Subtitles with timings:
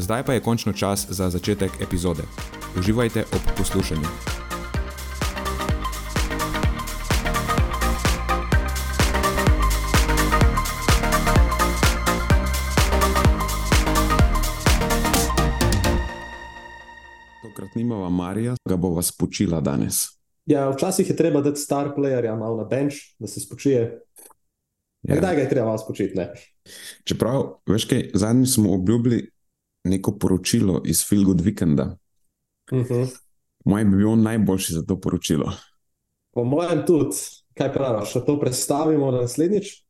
[0.00, 2.22] Zdaj pa je končno čas za začetek epizode.
[2.78, 4.08] Uživajte ob poslušanju.
[17.42, 19.94] Tokrat nimava Marija, ga bo vas počila danes.
[20.46, 24.00] Ja, včasih je treba dati star playerja malo na bench, da se spočije.
[25.02, 25.16] Ja.
[25.16, 26.16] Kdaj ga je treba malo spočiti?
[26.16, 26.32] Ne?
[27.04, 29.30] Čeprav, veš kaj, zadnjič smo obljubili,
[29.84, 31.96] neko poročilo iz Filgud Weekenda.
[32.72, 32.94] Uh Mhm.
[32.94, 33.16] -huh.
[33.64, 35.52] Moj bi bil najboljši za to poročilo.
[36.32, 37.16] Po mojem, tudi,
[37.54, 39.84] kaj praviš, da to predstavimo na naslednjič?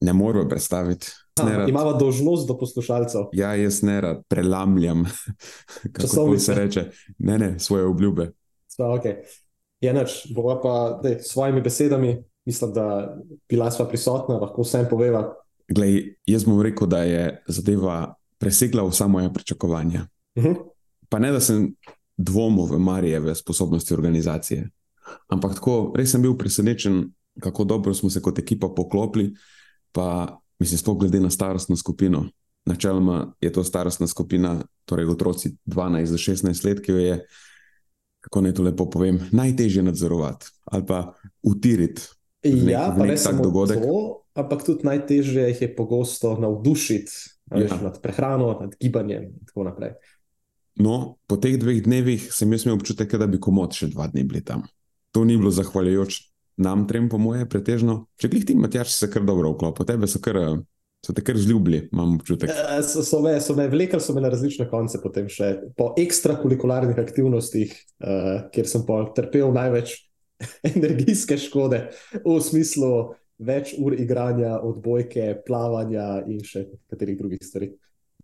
[0.00, 1.06] Ne moramo predstaviti.
[1.40, 3.20] Ha, imamo dožnost do poslušalcev.
[3.32, 5.04] Ja, jaz ne rad prelamljam,
[5.92, 8.32] kako se reče, ne, ne, svoje obljube.
[8.68, 9.14] Sva, okay.
[9.80, 13.16] Je noč, bova pa dej, s svojimi besedami, mislim, da
[13.48, 15.34] bila sva prisotna, lahko vsem poveva.
[15.68, 20.06] Glej, jaz bom rekel, da je zadeva presegla vsa moja pričakovanja.
[20.34, 20.56] Uh -huh.
[21.08, 21.74] Pa ne, da sem
[22.16, 24.70] dvomil v Marijeve sposobnosti organizacije,
[25.28, 29.34] ampak tako res sem bil presenečen, kako dobro smo se kot ekipa poklopili.
[29.92, 32.28] Pa mislim, sploh glede na starostno skupino.
[32.64, 37.26] Načeloma je to starostna skupina, torej otroci 12 do 16 let, ki jo je,
[38.20, 42.02] kako naj to lepo povem, najtežje nadzorovati ali pa utiriti.
[42.42, 43.78] Ja, pa ne samo dogodek.
[43.78, 47.12] To, ampak tudi najtežje jih je pogosto navdušiti
[47.60, 47.78] ja.
[47.82, 49.94] nad prehrano, nad gibanjem in tako naprej.
[50.80, 54.40] No, po teh dveh dnevih sem imel občutek, da bi komod še dva dni bili
[54.44, 54.64] tam.
[55.12, 56.32] To ni bilo zahvaljujoč
[56.62, 58.06] nam, trem, po moje, pretežno.
[58.20, 60.38] Če glih ti, Matjaš, se kar dobro vklopil, tebe so, kar,
[61.04, 62.52] so te kar zljubili, imam občutek.
[62.52, 65.92] E, so, so me, so me vlekli, so me na različne konce, potem še po
[66.00, 67.74] ekstrakurikularnih aktivnostih,
[68.04, 68.86] uh, kjer sem
[69.16, 69.96] trpel največ
[70.74, 71.86] energijske škode,
[72.24, 72.92] v smislu
[73.38, 77.72] več ur igranja, odbojke, plavanja in še katerih drugih stvari.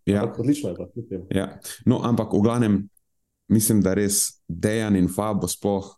[0.09, 0.23] Ja.
[0.23, 1.27] Ampak odlično je bilo.
[1.35, 1.49] Ja.
[1.87, 2.79] No, ampak v glavnem,
[3.53, 5.91] mislim, da res Dejan in Fabo, sploh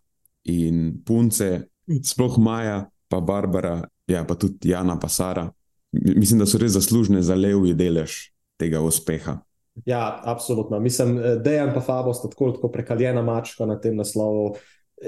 [0.51, 5.47] in punce, sploh Maja, pa Barbara, ja, pa tudi Jana, pa Sara.
[5.91, 9.39] Mislim, da so res zaslužne za levji delež tega uspeha.
[9.85, 10.79] Ja, absolutno.
[10.79, 14.55] Mislim, Dejan in Fabo sta tako, tako prekaljena mačka na tem naslovu.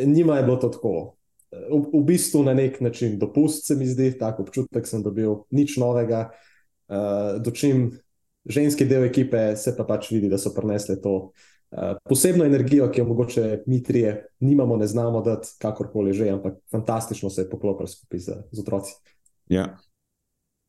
[0.06, 1.16] Njima je bilo to tako.
[1.54, 5.78] V, v bistvu na nek način dopust, se mi zdi, tako občutek sem dobil, nič
[5.78, 6.32] novega.
[6.90, 7.92] Uh, dočim
[8.46, 13.02] ženski del ekipe se pa pač vidi, da so prenesli to uh, posebno energijo, ki
[13.02, 17.88] jo mogoče mi trije nimamo, ne znamo dati, kakorkoli že, ampak fantastično se je poklopil
[17.88, 18.94] skupaj z, z otroci.
[19.50, 19.78] Ja.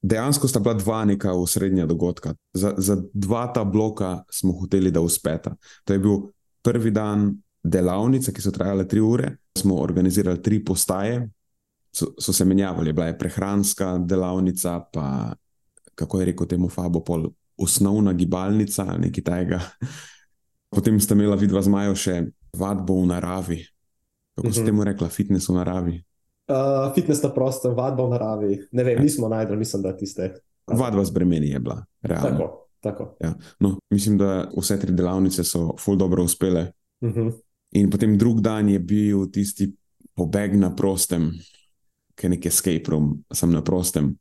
[0.05, 2.35] Dejansko sta bila dva neka osrednja dogodka.
[2.53, 5.57] Za, za dva ta bloka smo hoteli, da uspeta.
[5.85, 6.29] To je bil
[6.63, 7.31] prvi dan
[7.65, 9.31] delavnice, ki so trajale tri ure.
[9.59, 11.31] Smo organizirali tri postaje,
[11.93, 15.33] so, so se menjavali, bila je prehranska delavnica, pa
[15.95, 19.61] kako je rekel temu Fabopol, osnovna gibalnica, nekaj tajega.
[20.75, 22.17] Potem sta imela vidva z Majo še
[22.57, 23.61] vadbo v naravi.
[24.35, 25.95] Kako se temu rekla, fitness v naravi?
[26.51, 28.57] Uh, fitness na prostem, vadba v naravi.
[28.75, 30.33] Ne vem, nismo najdel, mislim, da tiste.
[30.67, 32.29] Vadba z bremeni je bila, realno.
[32.29, 32.49] Tako,
[32.81, 33.05] tako.
[33.23, 33.31] Ja.
[33.63, 36.73] No, mislim, da vse tri delavnice so ful dobro uspele.
[37.01, 37.33] Uh -huh.
[37.75, 39.69] In potem drug dan je bil tisti
[40.15, 41.33] pobeg na prostem,
[42.15, 44.13] ki je nek escape room, sem na prostem,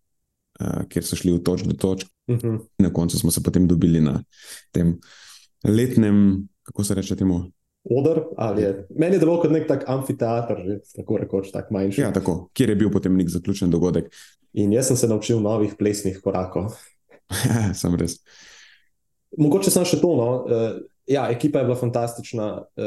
[0.59, 2.09] uh, kjer so šli od točk do točk.
[2.27, 2.59] Uh -huh.
[2.79, 4.23] Na koncu smo se potem dobili na
[4.71, 4.99] tem
[5.63, 7.51] letnem, kako se reče temu.
[7.83, 8.87] Odr, ali je.
[8.95, 12.01] Meni je delo kot nek tak amfiteater, že tako rekoč, tako manjši.
[12.01, 14.07] Ja, tako, kjer je bil potem nek zaključen dogodek.
[14.53, 16.73] In jaz sem se naučil novih plesnih korakov.
[17.81, 18.21] sem res.
[19.37, 20.15] Mogoče sem še to.
[20.15, 20.29] No.
[21.07, 22.47] Ja, ekipa je bila fantastična.
[22.75, 22.83] Uh,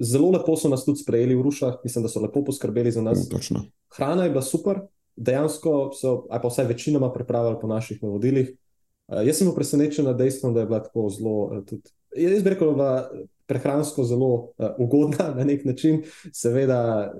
[0.00, 3.28] zelo lepo so nas tudi sprejeli v Rušah, mislim, da so lepo poskrbeli za nas.
[3.28, 3.62] Točno.
[3.96, 4.80] Hrana je bila super,
[5.16, 8.50] dejansko so, ali pa vsaj večinoma pripravili po naših navodilih.
[9.08, 11.36] Uh, jaz sem bil presenečen nad dejstvom, da je bila tako zelo.
[11.44, 16.02] Uh, tudi, jaz bi rekel, da je bila prehransko zelo ugodna na nek način.
[16.32, 17.10] Seveda,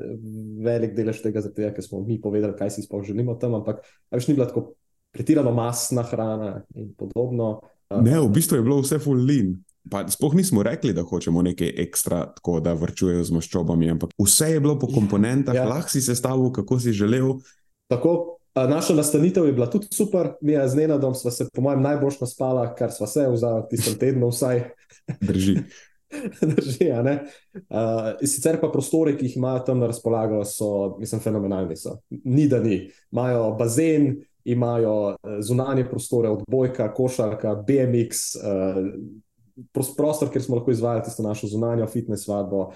[0.62, 4.28] velik delež tega, zato ker smo mi povedali, kaj si sploh želimo tam, ampak več
[4.28, 4.72] ni bila tako
[5.10, 7.60] pretirano masna hrana in podobno.
[7.90, 9.56] Ne, v bistvu je bilo vse full lean.
[9.88, 14.50] Pa sploh nismo rekli, da hočemo nekaj ekstra, tako da vrčujejo z maščobami, ampak vse
[14.52, 15.64] je bilo po ja, komponentah, ja.
[15.68, 17.38] lahko si sestavil, kako si želel.
[17.88, 21.82] Tako, naša nastanitev je bila tudi super, mi je z Nenadom, sva se po mojem
[21.82, 23.38] najbolj naspala, kar sva se v
[23.70, 24.66] tistem tednu vsaj.
[25.28, 25.56] Drži.
[26.52, 31.76] Drži, ja, uh, sicer pa prostori, ki jih imajo tam na razpolago, so, mislim, fenomenalni.
[31.76, 32.02] So.
[32.10, 32.90] Ni da ni.
[33.12, 34.12] Imajo bazen,
[34.44, 38.36] imajo zunanje prostore, odbojka, košarka, BMX.
[38.36, 39.29] Uh,
[39.72, 42.66] prostor, kjer smo lahko izvajali tisto našo zunanjo fitness vadbo.
[42.66, 42.74] Uh,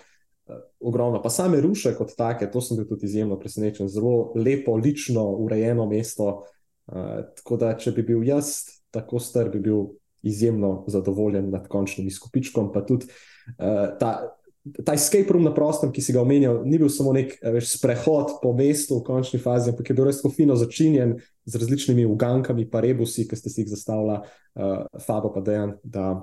[0.81, 1.23] ogromno.
[1.23, 3.89] Pa same ruše kot take, to sem bil tudi izjemno presenečen.
[3.89, 6.45] Zelo lepo, lično, urejeno mesto.
[6.87, 8.55] Uh, tako da, če bi bil jaz
[8.93, 9.87] tako star, bi bil
[10.23, 12.73] izjemno zadovoljen nad končnim izkupičkom.
[12.73, 14.37] Pa tudi uh, ta,
[14.85, 18.39] ta escape room na prostem, ki si ga omenjal, ni bil samo nek veš, sprehod
[18.43, 22.69] po mestu v končni fazi, ampak je bil res tako fino začinjen z različnimi ugankami,
[22.71, 26.15] pa rebusi, ki ste si jih zastavili, uh, Fabo pa dejan da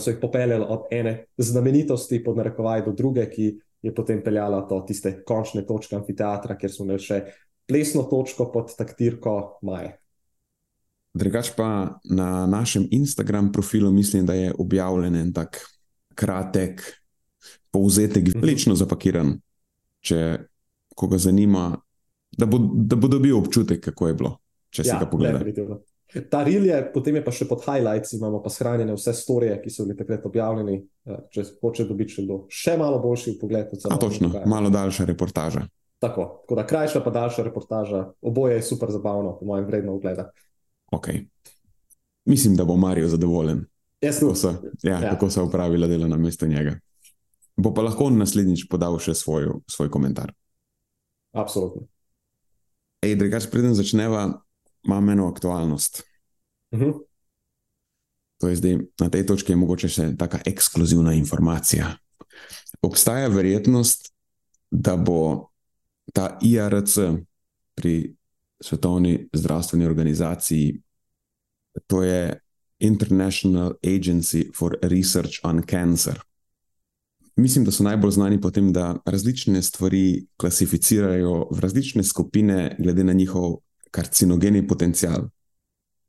[0.00, 3.48] so jih popeljali od ene znamenitosti, pod narekovaj, do druge, ki
[3.82, 7.20] je potem peljala do tiste končne točke amfiteatra, kjer smo imeli še
[7.68, 9.94] plesno točko pod taktirko Maje.
[11.18, 15.60] Drugač pa na našem Instagram profilu mislim, da je objavljen en tak
[16.14, 16.82] kratek
[17.70, 18.40] povzetek, mhm.
[18.42, 19.36] veliko zapakiran,
[20.00, 20.38] če
[20.98, 21.70] koga zanima,
[22.38, 24.32] da bo, da bo dobil občutek, kako je bilo,
[24.70, 25.78] če ja, si ga pogledal.
[26.08, 29.72] Ta reel je, potem je pa še pod highlights, imamo pa shranjene vse storije, ki
[29.72, 30.78] so bili takrat objavljeni.
[31.04, 34.08] Eh, če hoče dobiti še, še malo boljši pogled, kot se lahko.
[34.08, 35.66] Točno, malo daljša reportaža.
[36.00, 38.04] Tako, tako da krajša, pa daljša reportaža.
[38.24, 40.30] Oboje je super zabavno, po mojem, vredno ogleda.
[40.96, 41.26] Okay.
[42.24, 43.66] Mislim, da bo Marijo zadovoljen.
[44.00, 45.10] Tako so, ja, ja.
[45.10, 46.78] tako so upravila delo na mesto njega.
[47.56, 50.30] Bo pa lahko naslednjič podal še svoj, svoj komentar.
[51.34, 51.88] Absolutno.
[53.02, 54.40] Ej, drugač, preden začneva,
[54.86, 56.02] imam eno aktualnost.
[56.70, 56.90] Uh mhm.
[56.90, 56.98] -huh.
[58.38, 61.96] To je zdaj na tej točki mogoče še tako ekskluzivna informacija.
[62.82, 64.12] Obstaja verjetnost,
[64.70, 65.50] da bo
[66.12, 66.98] ta IRC
[67.74, 68.14] pri
[68.60, 70.82] Svetovni zdravstveni organizaciji,
[71.86, 72.40] to je
[72.78, 76.20] International Agency for Research on Cancer.
[77.36, 83.04] Mislim, da so najbolj znani po tem, da različne stvari klasificirajo v različne skupine, glede
[83.04, 83.60] na njihov
[83.90, 85.28] karcinogeni potencial.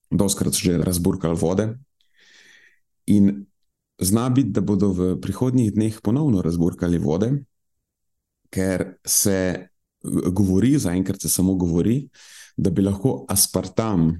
[0.09, 1.67] Doskrat so že razburkali vode.
[3.07, 3.45] In
[4.01, 7.31] zna biti, da bodo v prihodnjih dneh ponovno razburkali vode,
[8.49, 9.69] ker se
[10.31, 12.09] govori, zaenkrat se samo govori,
[12.57, 14.11] da bi lahko aspartam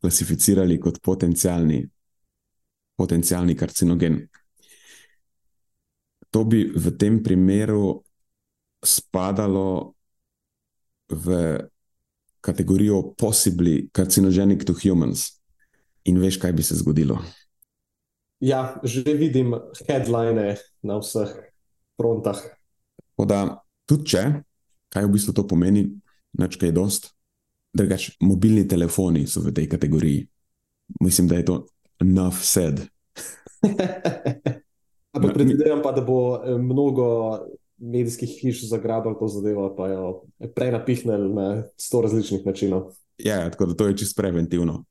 [0.00, 1.80] klasificirali kot potencijalni,
[2.96, 4.18] potencijalni karcinogen.
[6.30, 8.02] To bi v tem primeru
[8.84, 9.94] spadalo
[11.08, 11.58] v
[12.44, 15.40] kategorijo possibly carcinogenic to humans.
[16.04, 17.18] In veš, kaj bi se zgodilo?
[18.44, 19.54] Ja, že vidim
[19.88, 21.32] headline na vseh
[21.96, 22.42] frontah.
[23.16, 23.40] Da,
[23.88, 24.24] tudi če,
[24.92, 25.86] kaj v bistvu to pomeni,
[26.36, 27.14] neč kaj dost.
[27.74, 30.26] Drugač, mobilni telefoni so v tej kategoriji.
[31.00, 31.56] Mislim, da je to
[32.04, 32.84] enough said.
[35.14, 37.06] Ampak predvidevam pa, da bo eh, mnogo
[37.84, 40.22] medijskih hiš zagrabili to zadevo, pa jo
[40.54, 42.92] prenapihnili na sto različnih načinov.
[43.18, 44.84] Ja, tako da to je čisto preventivno.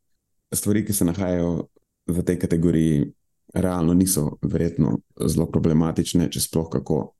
[0.54, 1.68] Stvari, ki se nahajajo
[2.08, 3.12] v tej kategoriji,
[3.54, 7.14] realno niso verjetno zelo problematične, če sploh kako.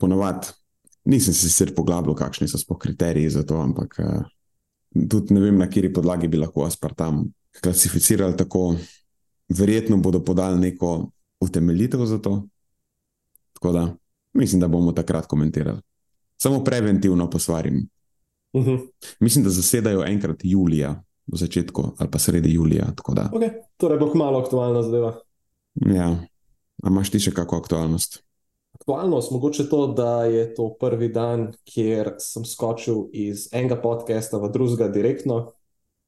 [0.00, 0.48] Ponovadi
[1.04, 4.22] nisem se sicer poglabljal, kakšni so sploh kriteriji za to, ampak uh,
[5.08, 7.26] tudi ne vem, na kateri podlagi bi lahko aspartam
[7.60, 8.74] klasificirali tako.
[9.50, 11.10] Verjetno bodo podali neko
[11.42, 12.44] utemeljitev za to.
[13.52, 13.84] Tako da
[14.32, 15.80] Mislim, da bomo takrat komentirali.
[16.42, 17.88] Samo preventivno posvarim.
[18.52, 18.70] Uh mhm.
[18.70, 18.88] -huh.
[19.20, 22.92] Mislim, da zasedajo enkrat julija, v začetku ali pa sredi julija.
[22.96, 23.52] Okay.
[23.76, 25.14] Torej, bo malo aktualna zadeva.
[25.74, 26.08] Ja,
[26.82, 28.22] ali imaš ti še kakšno aktualnost?
[28.80, 34.50] Aktualnost, mogoče to, da je to prvi dan, kjer sem skočil iz enega podcasta v
[34.50, 35.52] drugega direktno.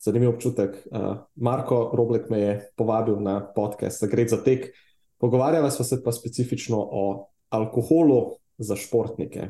[0.02, 0.80] Zanimiv občutek.
[0.90, 4.72] Uh, Marko Roblek me je povabil na podcast, da gre za tek.
[5.22, 7.04] Pogovarjali smo se pa specifično o
[7.52, 9.48] alkoholu za športnike,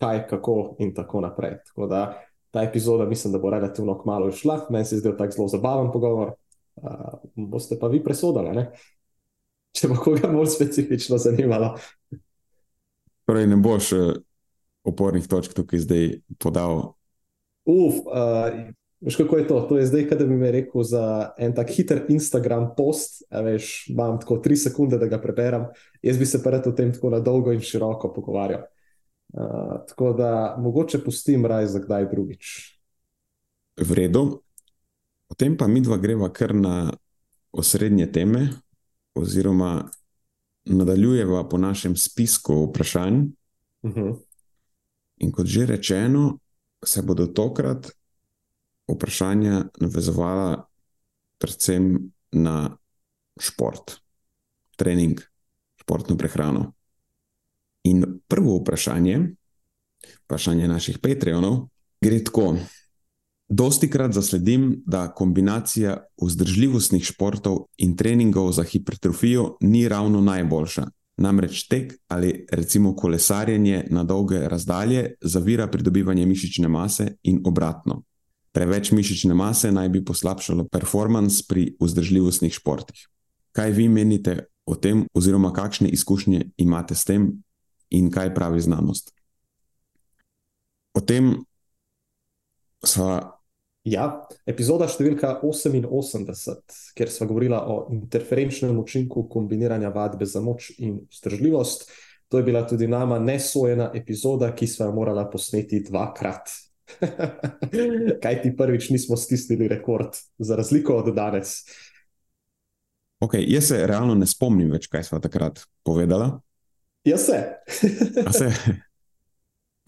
[0.00, 1.58] kaj, kako in tako naprej.
[1.66, 5.32] Tako da ta epizoda, mislim, da bo relativno kmalo išla, meni se je zdel tako
[5.32, 6.32] zelo zabaven pogovor.
[6.76, 8.70] Uh, boste pa vi presodili, ne?
[9.76, 11.74] če bo koga bolj specifično zanimalo.
[13.28, 13.92] Torej, ne boš
[14.86, 16.06] opornih točk tukaj zdaj
[16.42, 16.94] podal.
[17.68, 19.60] Uf, uh, Veš, kako je to?
[19.60, 24.20] To je zdaj, da bi mi rekel za en tak hiter Instagram post, veš, imam
[24.20, 25.64] tako tri sekunde, da ga preberem,
[26.02, 28.66] jaz bi se pa rad o tem tako na dolgo in široko pogovarjal.
[29.32, 32.46] Uh, tako da mogoče pustim raj za kdaj drugič.
[33.80, 34.42] V redu.
[35.28, 36.92] Potem pa mi dva greva kar na
[37.52, 38.48] osrednje teme,
[39.14, 39.88] oziroma
[40.64, 43.22] nadaljujeva po našem spisku vprašanj.
[43.82, 44.00] Uh mhm.
[44.00, 44.18] -huh.
[45.16, 46.38] In kot že rečeno,
[46.84, 47.99] se bodo tokrat
[48.94, 50.66] vprašanja navezovala
[51.40, 52.76] predvsem na
[53.40, 53.96] šport,
[54.76, 55.20] trening,
[55.80, 56.72] športno prehrano.
[57.88, 59.18] In prvo vprašanje,
[60.24, 61.68] vprašanje naših Patreonov,
[62.00, 62.54] gre tako.
[63.50, 70.84] Dosti krat zasledim, da kombinacija vzdržljivostnih športov in treningov za hipertrofijo ni ravno najboljša.
[71.20, 78.02] Namreč tek ali recimo kolesarjenje na dolge razdalje zavira pridobivanje mišične mase in obratno.
[78.52, 83.06] Preveč mišične mase naj bi poslabšalo performance pri vzdržljivostnih športih.
[83.52, 87.30] Kaj vi menite o tem, oziroma kakšne izkušnje imate s tem,
[87.90, 89.12] in kaj pravi znanost?
[90.94, 91.34] O tem
[92.86, 93.40] sva
[93.88, 100.98] Ja, epizoda številka 88, kjer smo govorili o interferenčnem učinku kombiniranja vadbe za moč in
[101.08, 101.86] vzdržljivost.
[102.28, 106.52] To je bila tudi nama nesojena epizoda, ki smo jo morali posneti dvakrat.
[108.22, 111.64] Kaj ti prvič nismo stisnili rekord, za razliko od danes?
[113.20, 116.30] Okay, jaz se realno ne spomnim več, kaj smo takrat povedali.
[117.04, 117.42] Jaz se.
[118.32, 118.52] se.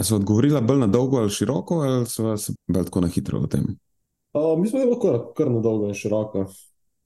[0.02, 3.47] So odgovorila bolj na dolgo ali široko, ali so se bolj tako na hitro o
[3.47, 3.68] tem?
[4.32, 6.47] O, mi smo bili lahko kar na dolgo in široko.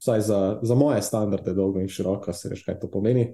[0.00, 3.26] Vsaj za, za moje standarde, dolgo in široko, se veš, kaj to pomeni.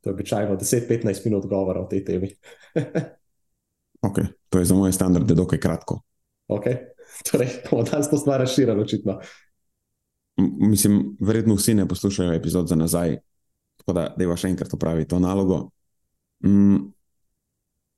[0.00, 2.30] To je običajno 10-15 minut govora o tej temi.
[4.02, 6.00] ok, to je za moje standarde dokaj kratko.
[6.48, 6.64] Ok,
[7.30, 9.20] torej bomo danes to stvar razširili, očitno.
[10.60, 13.18] Mislim, verjetno vsi ne poslušajo epizod za nazaj,
[13.76, 15.68] tako da da je še enkrat opraviti to nalogo.
[16.44, 16.90] Mm,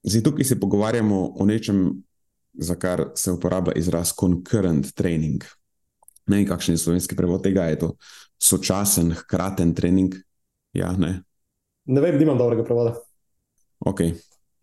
[0.02, 2.02] Zdaj, tukaj se pogovarjamo o nečem,
[2.52, 5.44] za kar se uporablja izraz concurrent training.
[6.26, 7.92] Ne vem, kakšen je slovenski prevod tega, je to
[8.42, 10.14] sočasen, hkraten trening.
[10.72, 11.22] Ja, ne.
[11.84, 12.96] ne vem, nimam dobrega prevoda.
[13.78, 14.02] Ok,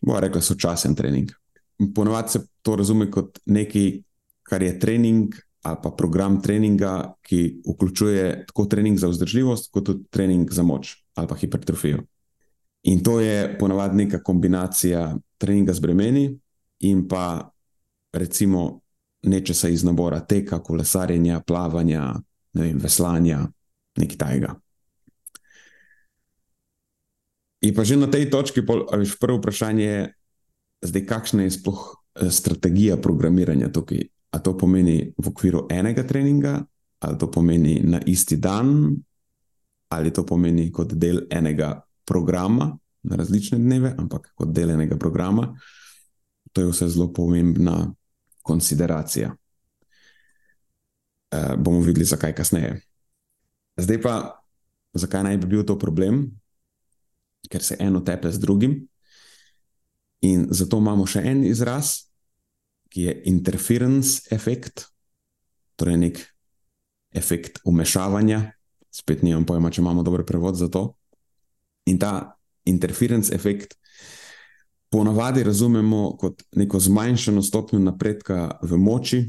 [0.02, 1.32] bomo rekli sočasen trening.
[1.96, 4.02] Ponovadi se to razume kot nekaj,
[4.44, 10.04] kar je trening ali pa program treninga, ki vključuje tako trening za vzdržljivost, kot tudi
[10.10, 12.04] trening za moč ali pa hipertrofijo.
[12.84, 16.40] In to je ponovadi neka kombinacija treninga z bremeni
[16.80, 17.52] in pa
[18.14, 18.80] recimo
[19.24, 22.14] nečesa iz nabora teka, kolesarjenja, plavanja,
[22.54, 23.48] ne vem, veslanja,
[23.98, 24.56] nekaj tajega.
[27.60, 30.02] In pa že na tej točki, veš, prvo vprašanje je,
[30.86, 34.08] zdaj, kakšna je sploh eh, strategija programiranja tukaj?
[34.32, 36.62] A to pomeni v okviru enega treninga,
[37.02, 38.94] ali to pomeni na isti dan,
[39.90, 45.56] ali to pomeni kot del enega programa na različne dneve, ampak kot del enega programa.
[46.54, 47.94] To je vse zelo pomembna
[48.42, 49.34] konsideracija.
[51.32, 52.80] E, bomo videli, zakaj kasneje.
[53.78, 54.14] Zdaj pa,
[54.94, 56.39] zakaj naj bi bil to problem?
[57.50, 58.78] Ker se eno tepe z drugim.
[60.22, 62.10] In zato imamo še en izraz,
[62.90, 64.90] ki je interference efekt,
[65.80, 66.22] torej nek
[67.16, 68.44] efekt umešavanja.
[68.92, 70.92] Spet nimam pojma, če imamo dober prevod za to.
[71.90, 72.36] In ta
[72.70, 73.78] interference efekt
[74.90, 79.22] ponavadi razumemo kot neko zmanjšano stopnjo napredka v moči,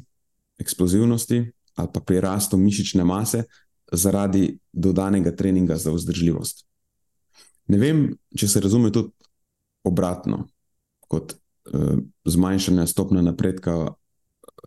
[0.61, 3.45] eksplozivnosti ali pa pri rastu mišične mase
[3.93, 6.67] zaradi dodanega treninga za vzdržljivost.
[7.71, 9.13] Ne vem, če se razume tudi
[9.87, 10.45] obratno,
[11.11, 13.77] kot uh, zmanjšana stopnja napredka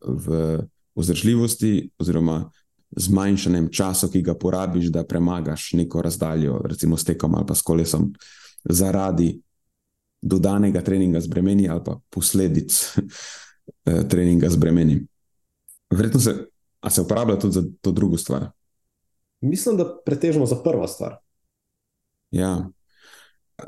[0.04, 0.64] v
[0.96, 2.52] vzdržljivosti, oziroma
[2.98, 7.66] zmanjšanjem časa, ki ga porabiš, da premagaš neko razdaljo, recimo s tekom ali pa s
[7.66, 8.12] kolesom,
[8.70, 9.34] zaradi
[10.22, 12.78] dodanega treninga z bremeni ali pa posledic
[13.90, 15.02] eh, treninga z bremeni.
[15.90, 16.36] Verjetno se,
[16.90, 18.50] se uporablja tudi za to drugo stvar.
[19.42, 21.18] Mislim, da pretežno za prvo stvar.
[22.32, 22.70] Ja.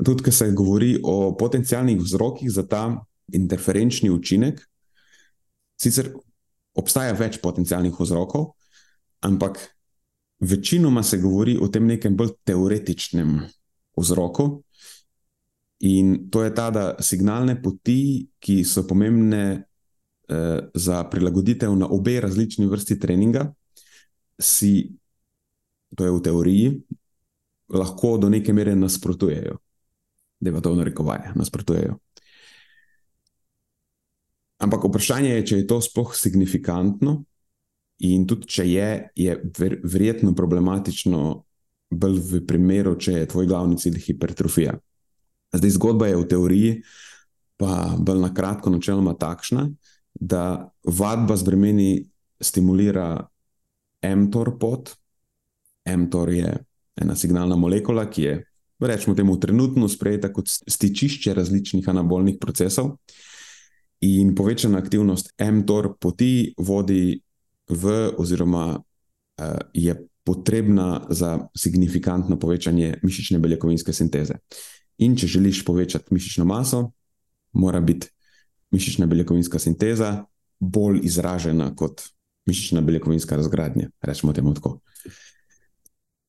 [0.04, 2.88] Tudi, ker se govori o potencijalnih vzrokih za ta
[3.32, 4.60] interferenčni učinek,
[5.78, 6.10] sicer
[6.76, 8.50] obstaja več potencijalnih vzrokov,
[9.24, 9.60] ampak
[10.40, 13.38] večinoma se govori o tem nekem bolj teoretičnem
[13.96, 14.66] vzroku,
[15.78, 19.42] In to je ta, da signalne poti, ki so pomembne
[20.28, 23.50] eh, za prilagoditev na obe različni vrsti treninga,
[24.40, 24.88] si,
[25.96, 26.72] to je v teoriji,
[27.68, 29.58] lahko do neke mere nasprotujejo.
[30.40, 31.96] Da je to v narekovaje, nasprotujejo.
[34.60, 37.22] Ampak vprašanje je, če je to sploh signifikantno,
[38.04, 41.20] In tudi, če je, je ver, verjetno problematično,
[41.96, 44.74] bolj v primeru, če je tvoj glavni cilj hipertrofija.
[45.56, 46.74] Zdaj, zgodba je v teoriji,
[47.56, 49.70] pa bolj na kratko, načeloma takšna,
[50.12, 51.90] da vadba z bremeni
[52.40, 53.08] stimulira
[54.04, 54.92] mTOR pot.
[55.86, 56.52] mTOR je
[57.00, 58.36] ena signalna molekula, ki je,
[58.80, 62.96] rečemo, temu trenutno sprejeta kot stičišče različnih anabolnih procesov.
[64.00, 67.20] In povečana aktivnost mTOR poti vodi
[67.68, 74.40] v, oziroma uh, je potrebna za signifikantno povečanje mišične beljakovinske sinteze.
[74.98, 76.90] In če želiš povečati mišično maso,
[77.52, 78.10] mora biti
[78.74, 80.24] mišična beljakovinska sinteza
[80.60, 82.02] bolj izražena kot
[82.46, 83.90] mišična beljakovinska razgradnja.
[84.02, 84.80] Rečemo temu tako.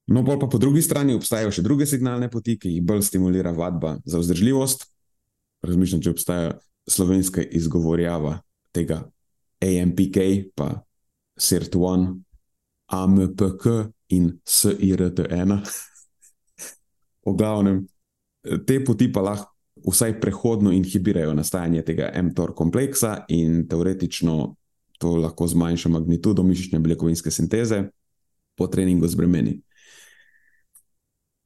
[0.07, 3.51] No, bolj pa po drugi strani obstajajo še druge signalne poti, ki jih bolj stimulira
[3.51, 4.85] vadba za vzdržljivost.
[5.67, 6.53] Razmišljam, če obstaja
[6.87, 8.37] slovenska izgovorjava
[8.71, 9.01] tega
[9.59, 10.17] AMPK,
[10.55, 10.69] pa
[11.35, 12.07] SIRT1,
[12.87, 13.67] AMPK
[14.15, 15.59] in SIRT1.
[17.27, 17.83] v glavnem,
[18.63, 24.55] te poti pa lahko vsaj prehodno inhibirajo nastajanje tega mTOR kompleksa in teoretično
[24.97, 27.83] to lahko zmanjša magnitudo mišične beljakovinske sinteze
[28.55, 29.61] po treningu z bremeni.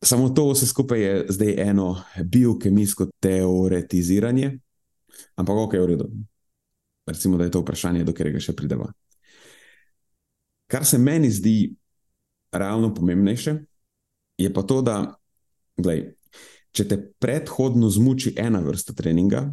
[0.03, 4.59] Samo to vse skupaj je zdaj eno biokemijsko teoretiziranje,
[5.35, 6.09] ampak ok, v redu.
[7.05, 8.87] Recimo, da je to vprašanje, do katerega še prideva.
[10.71, 11.73] Kar se meni zdi
[12.51, 13.55] realno pomembnejše,
[14.37, 14.95] je pa to, da
[15.77, 16.13] gledaj,
[16.71, 19.43] če te predhodno zmuči ena vrsta treninga,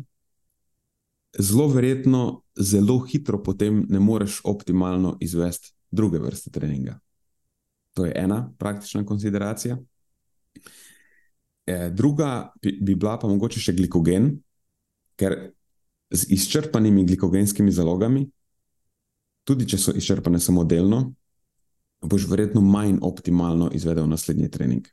[1.38, 6.98] zelo verjetno, zelo hitro potem ne moreš optimalno izvesti druge vrste treninga.
[7.94, 9.78] To je ena praktična konsideracija.
[11.68, 14.30] E, druga bi bila pa mogoče še glikogen,
[15.18, 15.36] ker
[16.10, 18.24] z izčrpanimi glikogenskimi zalogami,
[19.44, 21.02] tudi če so izčrpane samo delno,
[22.00, 24.86] boš verjetno manj optimalno izvedel naslednji trening.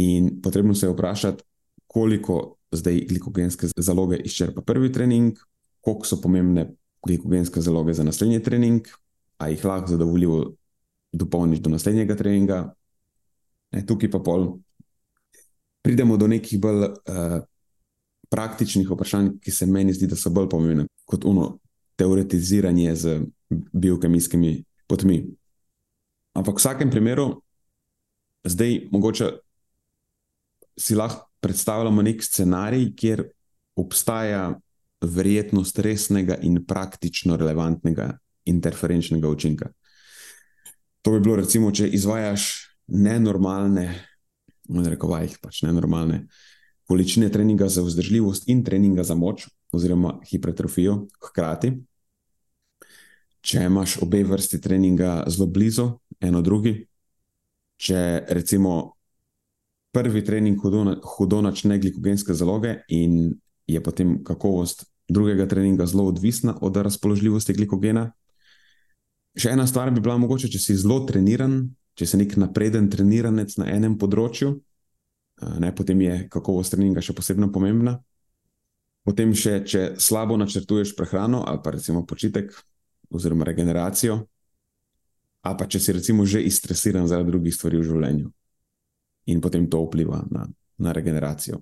[0.00, 1.44] In potrebno se je vprašati,
[1.90, 5.38] koliko zdaj glikogenske zaloge izčrpa prvi trening,
[5.80, 6.70] koliko so pomembne
[7.06, 8.86] glikogenske zaloge za naslednji trening,
[9.38, 10.54] a jih lahko zadovoljivo
[11.12, 12.60] dopolniš do naslednjega treninga.
[13.70, 14.58] Ne, tukaj pa pol
[15.82, 17.40] pridemo do nekih bolj uh,
[18.30, 21.58] praktičnih vprašanj, ki se meni zdi, da so bolj pomembne kot uno
[21.98, 25.22] teoretiziranje z biokemijskimi potmi.
[26.34, 27.42] Ampak v vsakem primeru,
[28.44, 29.30] zdaj mogoče
[30.78, 33.24] si lahko predstavljamo nek scenarij, kjer
[33.76, 34.52] obstaja
[35.00, 38.12] verjetnost resnega in praktično relevantnega
[38.44, 39.70] interferenčnega učinka.
[41.02, 43.88] To bi bilo, recimo, če izvajaš nenormalne,
[44.70, 46.26] v rekovajih, pač nenormalne
[46.90, 51.72] količine treninga za vzdržljivost in treninga za moč, oziroma hipertrofijo, hkrati.
[53.40, 55.86] Če imaš obe vrsti treninga zelo blizu,
[56.20, 56.74] eno drugi,
[57.80, 58.96] če recimo
[59.94, 60.82] prvi trening hudo,
[61.14, 63.36] hudo načne glikogenske zaloge, in
[63.70, 68.10] je potem kakovost drugega treninga zelo odvisna od razpoložljivosti glikogena.
[69.38, 71.62] Še ena stvar bi bila mogoče, če si zelo treniran,
[71.98, 74.54] če si nek napreden treniranec na enem področju,
[75.60, 77.98] ne, potem je kakovost treninga še posebno pomembna.
[79.06, 82.52] Potem še, če slabo načrtuješ prehrano ali pa recimo počitek
[83.10, 84.18] oziroma regeneracijo,
[85.48, 88.28] ali pa če si recimo že izstresiran zaradi drugih stvari v življenju
[89.32, 90.44] in potem to vpliva na,
[90.78, 91.60] na regeneracijo.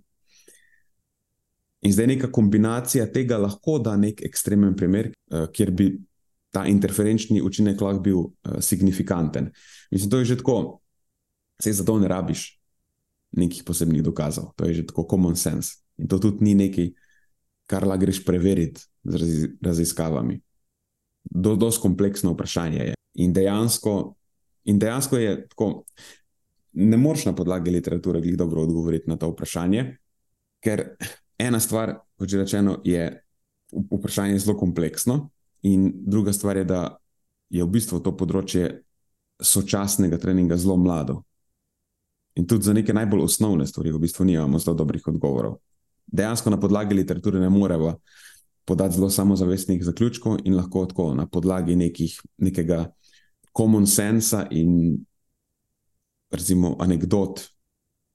[1.86, 5.12] In zdaj neka kombinacija tega lahko da nek ekstremen primer,
[5.54, 5.92] kjer bi
[6.54, 8.24] ta interferenčni učinek lahko bil
[8.64, 9.52] signifikanten.
[9.90, 10.80] Mislim, to je že tako,
[11.58, 12.58] vse za to ne rabiš
[13.32, 15.84] nekih posebnih dokazov, to je že tako common sense.
[15.98, 16.92] In to tudi ni nekaj,
[17.66, 20.40] kar lahko greš preveriti z raziskavami.
[21.28, 22.94] Zelo kompleksno vprašanje je.
[23.14, 24.14] In dejansko,
[24.64, 25.84] in dejansko je tako,
[26.72, 29.98] ne moreš na podlagi literature glih dobro odgovoriti na to vprašanje,
[30.64, 30.94] ker
[31.38, 33.10] ena stvar, kot že rečeno, je
[33.72, 35.28] vprašanje zelo kompleksno,
[35.62, 36.96] in druga stvar je, da
[37.50, 38.82] je v bistvu to področje
[39.40, 41.22] sočasnega treninga zelo mlado.
[42.34, 45.58] In tudi za neke najbolj osnovne stvari, v bistvu, nimamo zelo dobrih odgovorov.
[46.06, 47.98] Dejansko na podlagi literature ne moremo
[48.64, 52.90] podati zelo samozavestnih zaključkov, in lahko tako na podlagi nekih, nekega
[53.56, 54.98] common sensa in
[56.30, 57.40] recimo, anegdot,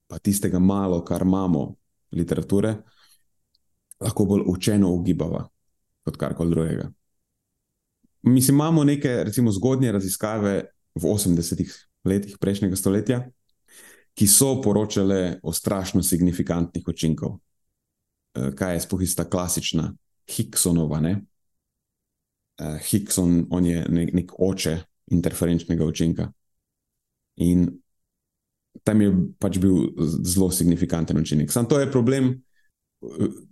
[0.06, 1.74] pa tistega malo, kar imamo,
[2.12, 2.76] literature,
[4.00, 5.48] lahko bolj učeno ugibava
[6.04, 6.90] kot karkoli drugega.
[8.22, 10.62] Mi imamo neke, recimo, zgodnje raziskave
[10.94, 13.18] v 80-ih letih prejšnjega stoletja,
[14.14, 17.38] ki so poročale o strašno signifikantnih učinkov.
[18.34, 19.92] Eh, kaj je spohista klasična
[20.30, 21.14] Higgsonova, ne?
[22.60, 24.78] uh, Higgs, on, je nek, nek oče
[25.12, 26.28] interferenčnega učinka.
[27.42, 27.66] In
[28.84, 31.52] tam je pač bil zelo signifikanten učinek.
[31.52, 32.32] Sam to je problem,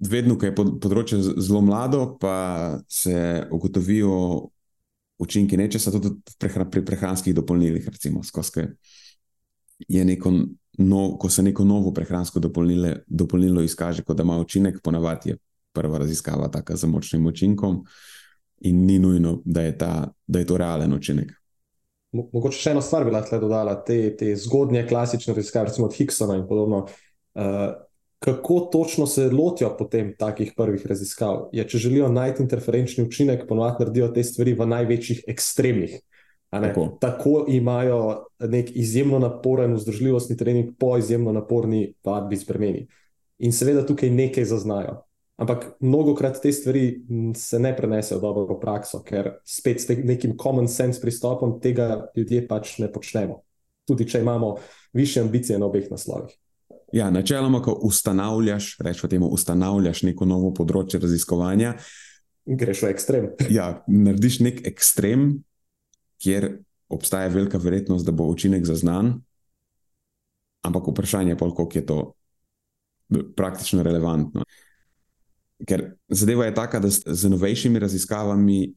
[0.00, 4.51] vedno, ko je področje zelo mlado, pa se ugotovijo
[5.22, 8.66] učinki nečesa, tudi pri prehranskih dopolnilih, recimo, skozi
[9.88, 10.32] je neko.
[10.78, 15.36] No, ko se neko novo prehransko dopolnilo izkaže, da ima učinek, ponavadi je
[15.72, 17.82] prva raziskava tako z močnim učinkom,
[18.64, 21.32] in ni nujno, da je, ta, da je to realen učinek.
[22.12, 26.36] Mogoče še ena stvar bi lahko dodala, te, te zgodnje klasične raziskave, recimo od Higgsona
[26.40, 26.86] in podobno.
[27.34, 27.72] Uh,
[28.24, 31.48] kako točno se lotijo potem takih prvih raziskav?
[31.52, 35.96] Je, če želijo najti interferenčni učinek, ponovadi naredijo te stvari v največjih ekstremih.
[36.50, 36.86] Tako.
[37.00, 42.86] Tako imajo nek izjemno naporen vzdržljivostni trening po izjemno naporni vadbi s premeni.
[43.38, 45.00] In seveda tukaj nekaj zaznajo.
[45.36, 47.02] Ampak mnogo krat te stvari
[47.36, 52.46] se ne prenesejo dobro v prakso, ker spet s nekim common sense pristopom tega ljudje
[52.48, 53.40] pač ne počnemo.
[53.88, 54.54] Tudi če imamo
[54.92, 56.36] više ambicije na obeh naslovih.
[56.92, 61.76] Ja, načeloma, ko ustanavljaš, rečemo temu, ustanavljaš neko novo področje raziskovanja,
[62.46, 63.28] greš v ekstrem.
[63.58, 65.42] ja, narediš nek ekstrem,
[66.22, 66.50] kjer
[66.92, 69.14] obstaja velika verjetnost, da bo učinek zaznan,
[70.66, 71.98] ampak vprašanje je, koliko je to
[73.36, 74.44] praktično relevantno.
[75.68, 78.74] Ker zadeva je taka, da z novejšimi raziskavami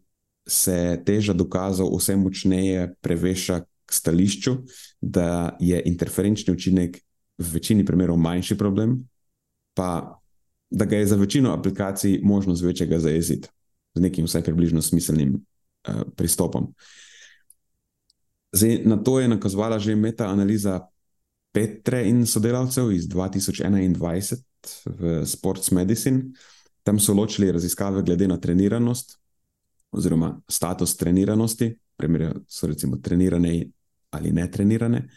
[0.47, 4.55] se teža dokazov vse močneje preveša k stališču,
[5.01, 6.99] da je interferenčni učinek
[7.37, 8.99] v večini primerov manjši problem,
[9.73, 10.19] pa
[10.69, 13.49] da ga je za večino aplikacij možno z večjega zajeziti,
[13.95, 16.73] z nekim vsaj približno smiselnim uh, pristopom.
[18.51, 20.87] Zdaj, na to je nakazovala že meta-analiza
[21.55, 24.35] Petre in sodelavcev iz 2021
[24.85, 26.23] v Sports Medicine.
[26.83, 29.19] Tam so ločili raziskave glede na treniranost
[29.91, 33.67] oziroma status treniranosti, primerjajo so recimo trenirane
[34.09, 35.07] ali netrenirane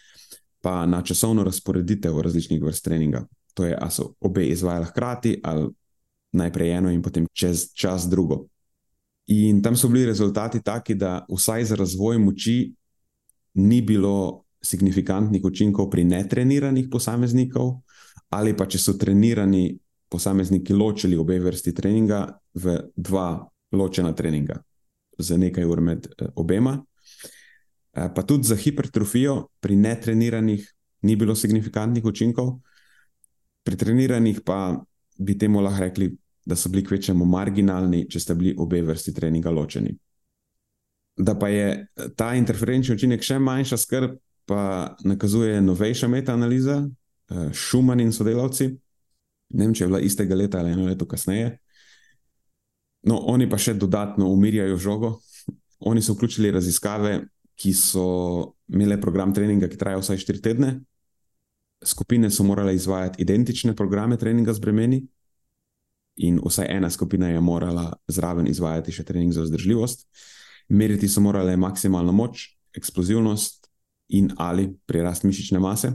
[0.61, 3.27] pa na časovno razporeditev različnih vrst treninga.
[3.55, 5.69] To je, ali so obe izvajali hkrati, ali
[6.33, 8.47] najprej eno in potem čez čas drugo.
[9.27, 12.75] In tam so bili rezultati taki, da vsaj za razvoj moči
[13.55, 17.81] ni bilo signifikantnih učinkov pri netreniranih posameznikov,
[18.31, 22.23] ali pa če so trenirani posamezniki ločili obe vrsti treninga
[22.55, 24.57] v dva ločena treninga,
[25.19, 26.79] za nekaj ur med eh, obema.
[27.99, 32.59] Eh, pa tudi za hipertrofijo pri netreniranih ni bilo signifikantnih učinkov,
[33.63, 34.79] pri treniranih pa
[35.19, 39.51] bi temu lahko rekli, da so bili kvečemu marginalni, če sta bili obe vrsti treninga
[39.51, 39.97] ločeni.
[41.17, 44.15] Da pa je eh, ta interferenčni učinek še manjša skrb,
[44.47, 46.83] pa nakazuje novejša metaanaliza,
[47.53, 48.69] Šuman eh, in sodelavci.
[49.59, 51.59] Ne vem, če je bila istega leta ali eno leto kasneje.
[53.09, 55.11] No, oni pa še dodatno umirjajo žogo.
[55.89, 57.19] Oni so vključili raziskave,
[57.59, 60.73] ki so imele program treninga, ki traja vsaj 4 tedne.
[61.85, 65.03] Skupine so morale izvajati identične programe treninga z bremeni,
[66.19, 70.07] in vsaj ena skupina je morala zraven izvajati še trening za vzdržljivost.
[70.69, 73.69] Meriti so morale maksimalno moč, eksplozivnost
[74.19, 75.93] in ali prirast mišične mase.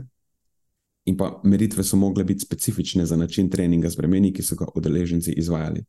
[1.04, 4.70] In pa meritve so mogle biti specifične za način treninga z bremeni, ki so ga
[4.74, 5.84] udeleženci izvajali.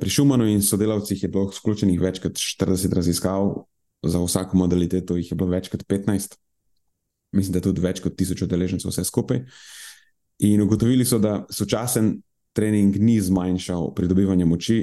[0.00, 3.52] Pri Šumanu in sodelavcih je bilo vključenih več kot 40 raziskav,
[4.02, 6.36] za vsako modaliteto jih je bilo več kot 15,
[7.32, 9.44] mislim, da tudi več kot 1000 udeležencev, vse skupaj.
[10.42, 12.16] In ugotovili so, da sočasen
[12.52, 14.80] trening ni zmanjšal pridobivanje moči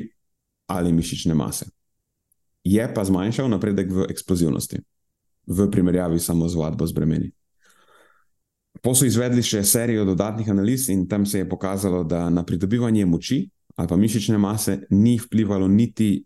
[0.69, 1.65] ali mišične mase.
[2.63, 4.79] Je pa zmanjšal napredek v eksplozivnosti,
[5.47, 7.32] v primerjavi samo z vadbo z bremeni.
[8.84, 13.05] Po so izvedli še serijo dodatnih analiz, in tam se je pokazalo, da na pridobivanje
[13.05, 13.47] moči
[13.79, 16.25] ali pa mišične mase ni vplivalo niti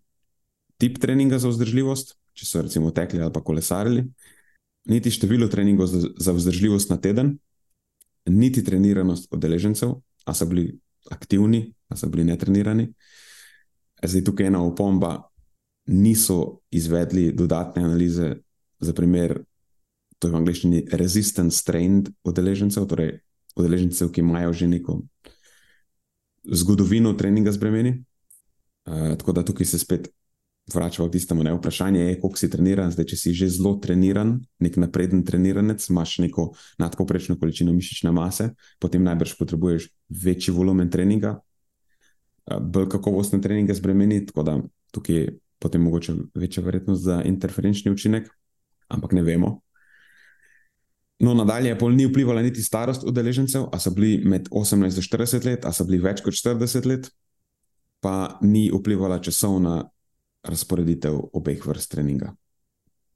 [0.82, 4.04] tip treninga za vzdržljivost, če so recimo tekli ali pa kolesarili,
[4.89, 7.38] niti število treningov za, za vzdržljivost na teden,
[8.26, 10.65] niti treniranost odeležencev, ali so bili
[11.12, 12.89] aktivni, ali so bili netrenirani.
[14.04, 15.22] Zdaj tukaj ena opomba,
[15.86, 18.36] niso izvedli dodatne analize
[18.80, 19.43] za primer,
[20.19, 23.17] to je v angleščini resistant strained odeležencev, torej
[23.56, 25.02] odeležencev, ki imajo že neko
[26.43, 27.93] zgodovino treninga z bremeni.
[28.84, 30.10] Uh, tako da tukaj se spet
[30.73, 32.91] vračamo k tistemu ne, vprašanju, je, koliko si treniran.
[32.91, 38.54] Zdaj, če si že zelo treniran, nek napreden treniranec, imaš neko nadpoprečno količino mišične mase,
[38.80, 39.89] potem najbrž potrebuješ
[40.23, 41.39] večji volumen treninga,
[42.47, 44.60] bolj kakovostne treninge zbremeni, tako da
[44.95, 48.28] tukaj je potem mogoče večja verjetnost za interferenčni učinek,
[48.88, 49.62] ampak ne vemo.
[51.23, 55.45] No, nadalje, pol ni vplivala niti starost udeležencev, a so bili med 18 in 40
[55.47, 57.08] let, a so bili več kot 40 let,
[58.04, 59.86] pa ni vplivala časovna
[60.43, 62.34] razporeditev obeh vrst treninga.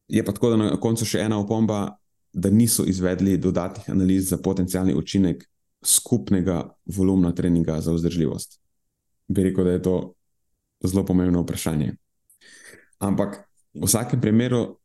[0.08, 1.98] Je pa tako, da na koncu še ena opomba,
[2.34, 5.44] da niso izvedli dodatnih analiz za potencijalni učinek
[5.86, 8.60] skupnega volumna treninga za vzdržljivost.
[9.28, 9.96] Bi rekel, da je to
[10.84, 11.96] zelo pomembno vprašanje.
[13.00, 13.42] Ampak
[13.74, 14.78] v vsakem primeru,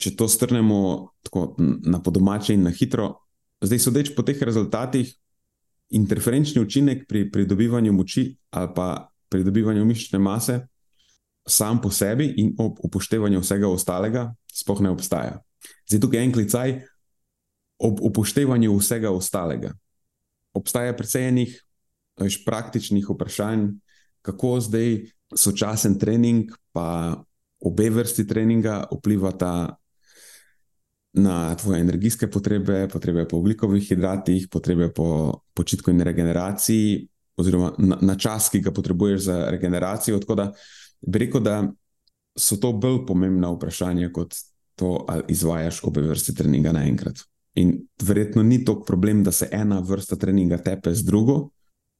[0.00, 3.14] če to strnemo tako na podomače in na hitro,
[3.64, 5.12] zdaj sodeč po teh rezultatih,
[5.96, 10.66] interferenčni učinek pri pridobivanju moči ali pa pridobivanju mišične mase,
[11.48, 15.40] sam po sebi in ob upoštevanju vsega ostalega, sploh ne obstaja.
[15.88, 16.74] Zdaj tukaj en klicaj
[17.78, 19.72] ob upoštevanju vsega ostalega.
[20.56, 21.54] Obstaja precej enih
[22.20, 23.68] veš, praktičnih vprašanj,
[24.24, 25.02] kako zdaj
[25.36, 27.16] sočasen trening, pa
[27.60, 29.76] obe vrsti treninga vplivata
[31.16, 37.06] na tvoje energijske potrebe, potrebe po ugljikovih hidratih, potrebe po počitku in regeneraciji,
[37.36, 40.18] oziroma na, na čas, ki ga potrebuješ za regeneracijo.
[40.20, 40.52] Tako da
[41.00, 41.62] bi rekel, da
[42.38, 44.34] so to bolj pomembna vprašanja kot
[44.76, 47.24] to, ali izvajaš obe vrsti treninga naenkrat.
[47.56, 51.48] In verjetno ni to problem, da se ena vrsta treninga tepe z drugo,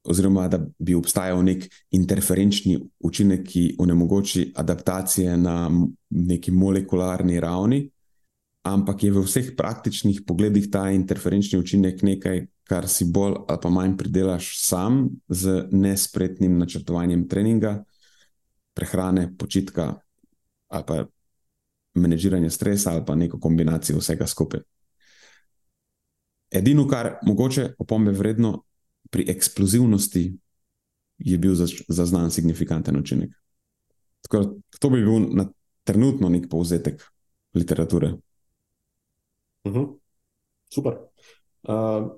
[0.05, 5.71] oziroma da bi obstajal nek interferenčni učinek, ki onemogoči adaptacije na
[6.11, 7.87] neki molekularni ravni,
[8.67, 13.71] ampak je v vseh praktičnih pogledih ta interferenčni učinek nekaj, kar si bolj ali pa
[13.71, 17.85] manj pridelaš sam z nespretnim načrtovanjem treninga,
[18.77, 19.95] prehrane, počitka
[20.69, 21.05] ali pa
[21.97, 24.61] menedžiranja stresa ali pa neko kombinacijo vsega skupaj.
[26.51, 28.63] Edino, kar mogoče opombe vredno
[29.11, 30.25] pri eksplozivnosti,
[31.19, 31.55] je bil
[31.89, 33.31] zaznan signifikanten učinek.
[34.27, 35.47] Tako, to bi bil na
[35.85, 37.03] trenutno nek povzetek
[37.55, 38.13] literature.
[39.65, 39.79] Uh mhm.
[39.79, 39.99] -huh.
[40.75, 40.93] Super.
[41.63, 42.11] Uh,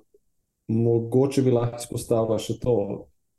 [0.68, 2.74] mogoče bi lahko izpostavila še to,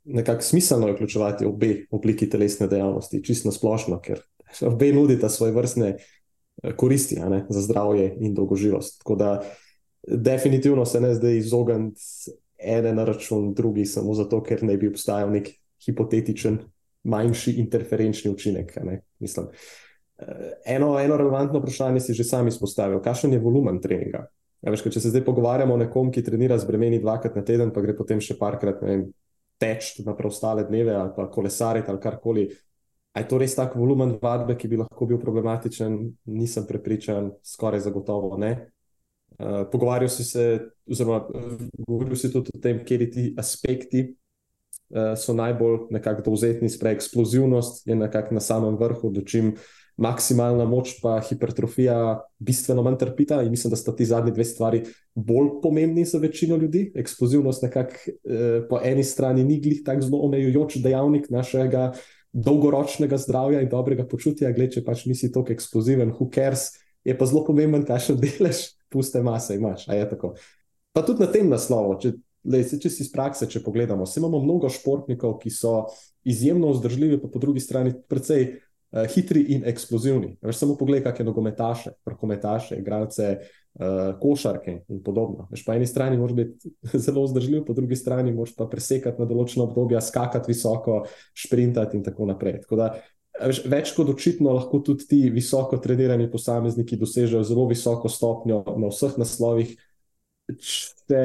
[0.04, 4.20] nekako smiselno je vključevati obe obliki telesne dejavnosti, čisto splošno, ker
[4.66, 8.98] obe nudita svoje vrstne eh, koristi ne, za zdravje in dolgoživost.
[8.98, 9.42] Tako da
[10.08, 12.00] definitivno se ne zdaj izogniti
[12.58, 15.48] ene na račun drugih, samo zato, ker ne bi obstajal nek
[15.86, 16.58] hipotetičen,
[17.04, 18.76] manjši interferenčni učinek.
[19.18, 19.46] Mislim,
[20.18, 24.26] eh, eno, eno relevantno vprašanje si že sam izpostavil, kakšen je volumen treninga.
[24.60, 27.70] Ja, veš, če se zdaj pogovarjamo o nekom, ki trenira z bremeni dvakrat na teden,
[27.72, 28.82] pa gre potem še parkrat
[29.60, 32.48] teč na preostale dneve ali pa kolesariti ali karkoli.
[33.10, 35.98] Je to res tak volumen vadbe, ki bi lahko bil problematičen?
[36.30, 38.70] Nisem prepričan, skoraj zagotovo ne.
[39.40, 40.44] Uh, pogovarjal si se,
[40.86, 41.24] oziroma
[41.78, 44.02] govoril si tudi o tem, kje ti aspekti
[44.92, 49.54] uh, so najbolj nekako dovzetni, sprej eksplozivnost je nekako na samem vrhu, dočim
[50.00, 54.82] maksimalna moč pa hipertrofija bistveno manj trpita in mislim, da sta ti zadnji dve stvari
[55.14, 56.92] bolj pomembni za večino ljudi.
[56.96, 61.92] Eksplozivnost nekako uh, po eni strani ni glih tako zelo omejujoč dejavnik našega
[62.32, 66.70] dolgoročnega zdravja in dobrega počutja, gled, če pač nisi tako eksploziven, who cares,
[67.04, 69.88] je pa zelo pomemben, kakšen delež puste mase imaš.
[70.94, 72.14] Pa tudi na tem naslovu, če,
[72.50, 75.74] lej, če si iz prakse, če pogledamo, imamo mnogo športnikov, ki so
[76.24, 78.60] izjemno vzdržljivi, pa po drugi strani precej
[78.92, 80.36] uh, hitri in eksplozivni.
[80.42, 85.48] Veš, samo pogledaj, kakšne nogometaše, rokometaše, igralce, uh, košarke in podobno.
[85.50, 86.74] Veš, po eni strani moraš biti
[87.06, 91.04] zelo vzdržljiv, po drugi strani moraš pa presekati na določeno obdobje, skakati visoko,
[91.36, 92.60] sprintati in tako naprej.
[92.66, 92.92] Tako da,
[93.40, 98.90] Veš, več kot očitno lahko tudi ti visoko trenirani posamezniki dosežejo zelo visoko stopnjo na
[98.90, 99.70] vseh naslovih.
[100.50, 101.22] Če,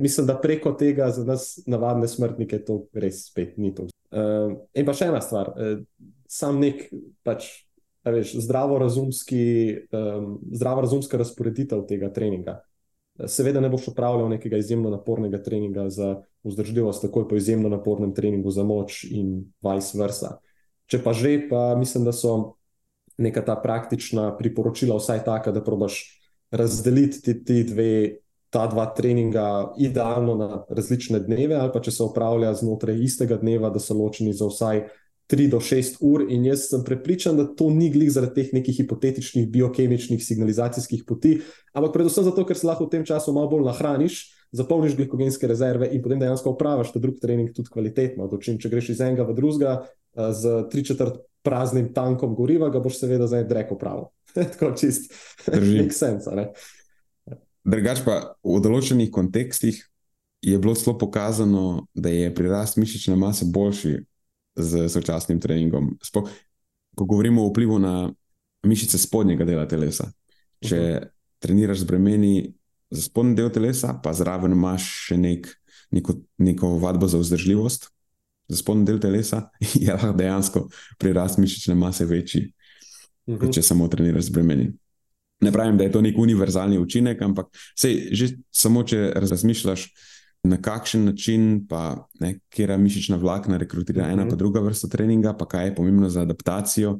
[0.00, 3.88] mislim, da preko tega za nas, navadne smrtnike, to res spet ni to.
[4.10, 5.82] Uh, in pa še ena stvar, uh,
[6.30, 6.86] sam nek
[7.26, 7.48] pač,
[8.06, 9.44] veš, zdravorazumski,
[9.90, 12.60] um, zdravorazumska razporeditev tega treninga.
[13.28, 16.14] Seveda ne boš upravljal nekega izjemno napornega treninga za
[16.46, 20.38] vzdržljivost, takoj po izjemno napornem treningu za moč in vice versa.
[20.88, 22.56] Če pa že, pa mislim, da so
[23.20, 26.00] neka ta praktična priporočila vsaj taka, da probaš
[26.50, 27.90] razdeliti ti, ti dve,
[28.50, 33.70] ta dva treninga idealno na različne dneve, ali pa če se upravlja znotraj istega dneva,
[33.70, 34.86] da so ločeni za vsaj
[35.30, 36.26] 3 do 6 ur.
[36.28, 41.38] In jaz sem prepričan, da to ni glih zaradi teh nekih hipotetičnih biokemičnih signalizacijskih poti,
[41.72, 44.26] ampak predvsem zato, ker se lahko v tem času malo bolj nahraniš.
[44.50, 48.26] Zapolniš glikogenske rezerve in potem dejansko upraviš ta drugi trening tudi kvalitetno.
[48.26, 49.76] Dočim, če greš iz enega v drugega,
[50.16, 54.10] Eh, z tri četrt praznim tankom goriva, ga boš seveda za en drek upravil.
[54.34, 55.12] Tako čist,
[55.46, 56.26] nek sens.
[57.64, 59.78] Drugač pa v določenih kontekstih
[60.42, 64.00] je bilo celo pokazano, da je prirast mišične mase boljši
[64.62, 65.92] z sočasnim treningom.
[66.02, 66.28] Spok,
[66.96, 68.10] ko govorimo o vplivu na
[68.66, 70.10] mišice spodnjega dela telesa.
[70.60, 70.96] Če uh mhm.
[70.96, 71.08] -huh.
[71.38, 72.54] treniraš z bremeni
[72.90, 75.48] za spodnji del telesa, pa zraven imaš še nek,
[75.90, 77.88] neko, neko vadbo za vzdržljivost,
[78.48, 79.48] za spodnji del telesa,
[79.84, 80.68] je lahko dejansko
[80.98, 82.52] prirast mišične mase večji,
[83.26, 83.40] uh -huh.
[83.40, 84.72] kot če samo treniraš z bremeni.
[85.40, 87.46] Ne pravim, da je to nek univerzalni učinek, ampak
[87.78, 89.86] sej, že samo če razmišljaš,
[90.42, 92.08] na kakšen način, pa
[92.48, 94.12] kera mišična vlakna rekrutira uh -huh.
[94.12, 94.38] ena pa mhm.
[94.38, 96.98] druga vrsta treninga, pa kaj je pomembno za adaptacijo.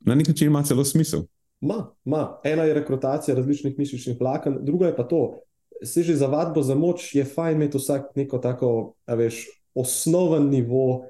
[0.00, 1.20] Na nek način ima celo smisel.
[1.60, 2.40] Ma, ma.
[2.44, 5.40] Ena je rekrutacija različnih mišičnih vlaken, druga je pa to.
[5.84, 11.04] Se že za vadbo za moč je fajn imeti vsak neko tako, veš, osnoven nivo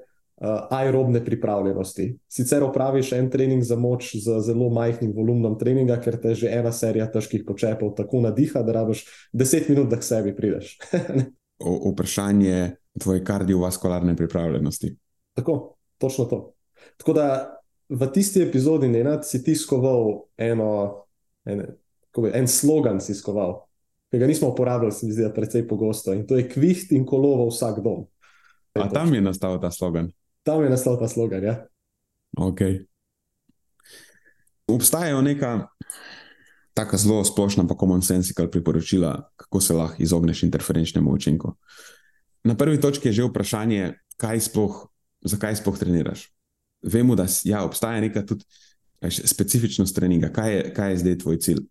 [0.69, 2.17] aerobne pripravljenosti.
[2.27, 6.71] Sicer opraviš en trening za moč z zelo majhnim volumnom treninga, ker te že ena
[6.71, 10.77] serija težkih počepov tako nadiha, da rabiš 10 minut, da k sebi prideš.
[11.65, 14.95] o, vprašanje tvoje kardiovaskularne pripravljenosti.
[15.33, 16.53] Tako, točno to.
[16.97, 17.27] Tako da
[17.89, 21.05] v tisti epizodi ne si ti skoval eno,
[21.45, 21.65] en,
[22.17, 23.63] bi, en slogan, si skoval.
[24.11, 26.13] Ki ga nismo uporabljali, se mi zdi, precej pogosto.
[26.13, 28.05] In to je kviht in kolovo vsak dom.
[28.77, 30.11] A tam je nastal ta slogan?
[30.47, 31.43] Tam je nastal ta slogan.
[31.43, 31.67] Ja.
[32.39, 32.85] Okay.
[34.67, 35.67] Obstajajo neka
[36.73, 41.55] tako zelo splošna, pa common sense, kar priporočila, kako se lahko izogneš interferenčnemu učinku.
[42.43, 43.93] Na prvi točki je že vprašanje,
[44.39, 44.87] sploh,
[45.25, 46.29] zakaj sploh treniraš.
[46.81, 48.45] Vemo, da ja, obstaja neka tudi
[49.09, 50.29] specifičnost treninga.
[50.29, 51.65] Kaj je, kaj je zdaj tvoj cilj?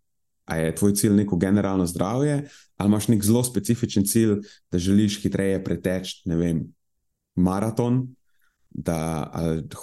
[0.44, 5.22] A je tvoj cilj neko generalno zdravje, ali imaš nek zelo specifičen cilj, da želiš
[5.22, 6.60] hitreje preteči, ne vem,
[7.34, 8.04] maraton,
[8.76, 9.30] da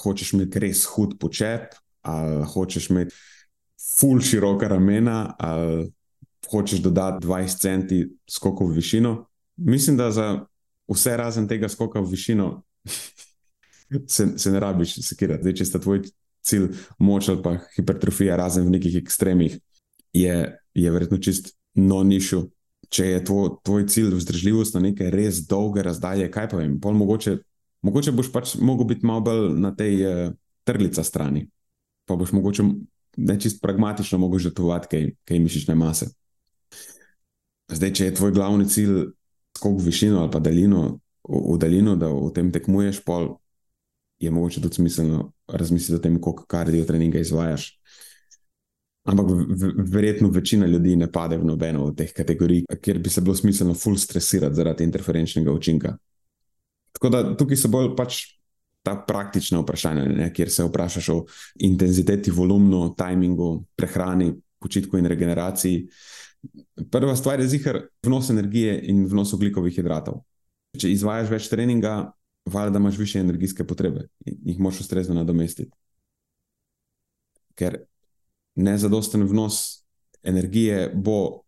[0.03, 1.73] hočeš imeti res hud počep,
[2.05, 3.15] ali hočeš imeti
[3.97, 5.89] ful široka ramena, ali
[6.51, 9.13] hočeš dodati 20 centi skoka v višino.
[9.57, 10.45] Mislim, da za
[10.87, 12.63] vse razen tega skoka v višino
[14.13, 15.41] se, se ne rabiš sekirati.
[15.43, 16.03] Zdaj, če sta tvoj
[16.43, 19.57] cilj moč ali pa hipertrofija, razen v nekih ekstremih,
[20.13, 20.35] je,
[20.73, 22.43] je verjetno čist no-nišu.
[22.93, 26.93] Če je tvoj, tvoj cilj vzdržljivost na neke res dolge razdalje, kaj pa vem, pol
[26.93, 27.39] mogoče
[27.83, 31.47] Mogoče boš pač mogel biti malo bolj na tej uh, trglica strani,
[32.07, 32.63] pa boš mogoče
[33.17, 36.09] nečist pragmatično mogel žrtvovati kaj, kaj mišične mase.
[37.73, 39.11] Zdaj, če je tvoj glavni cilj
[39.57, 40.83] skok v višino ali pa daljino,
[41.27, 43.35] v, v daljino, da v tem tekmuješ, pol
[44.23, 47.69] je mogoče tudi smiselno razmisliti o tem, koliko kardio treninga izvajaš.
[49.03, 49.27] Ampak
[49.91, 53.73] verjetno večina ljudi ne pade v nobeno od teh kategorij, kjer bi se bilo smiselno
[53.75, 55.97] full stresirati zaradi interferenčnega učinka.
[56.93, 58.21] Tako da tukaj so bolj pač
[58.83, 61.19] ta praktična vprašanja, ne, kjer se vprašaš o
[61.63, 65.87] intenziteti, volumnu, tajmingu, prehrani, počitku in regeneraciji.
[66.91, 70.21] Prva stvar je zihar vnos energije in vnos oglikovih hidratov.
[70.79, 72.11] Če izvajaš več treninga,
[72.49, 75.71] valjda imaš više energijske potrebe in jih moš ustrezno nadomestiti.
[77.55, 77.83] Ker
[78.55, 79.85] nezadosten vnos
[80.23, 81.43] energije bo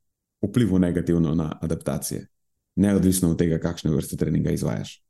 [0.45, 2.27] vplival negativno na adaptacije,
[2.75, 5.04] neodvisno od tega, kakšne vrste treninga izvajaš.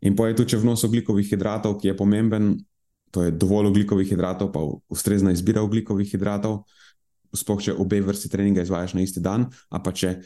[0.00, 2.54] In pa je tu še vnos oglikovih hidratov, ki je pomemben,
[3.10, 6.62] to je dovolj oglikovih hidratov, pa ustrezna izbira oglikovih hidratov.
[7.36, 10.16] Sploh, če obe vrsti treninga izvajaš na isti dan, a pa če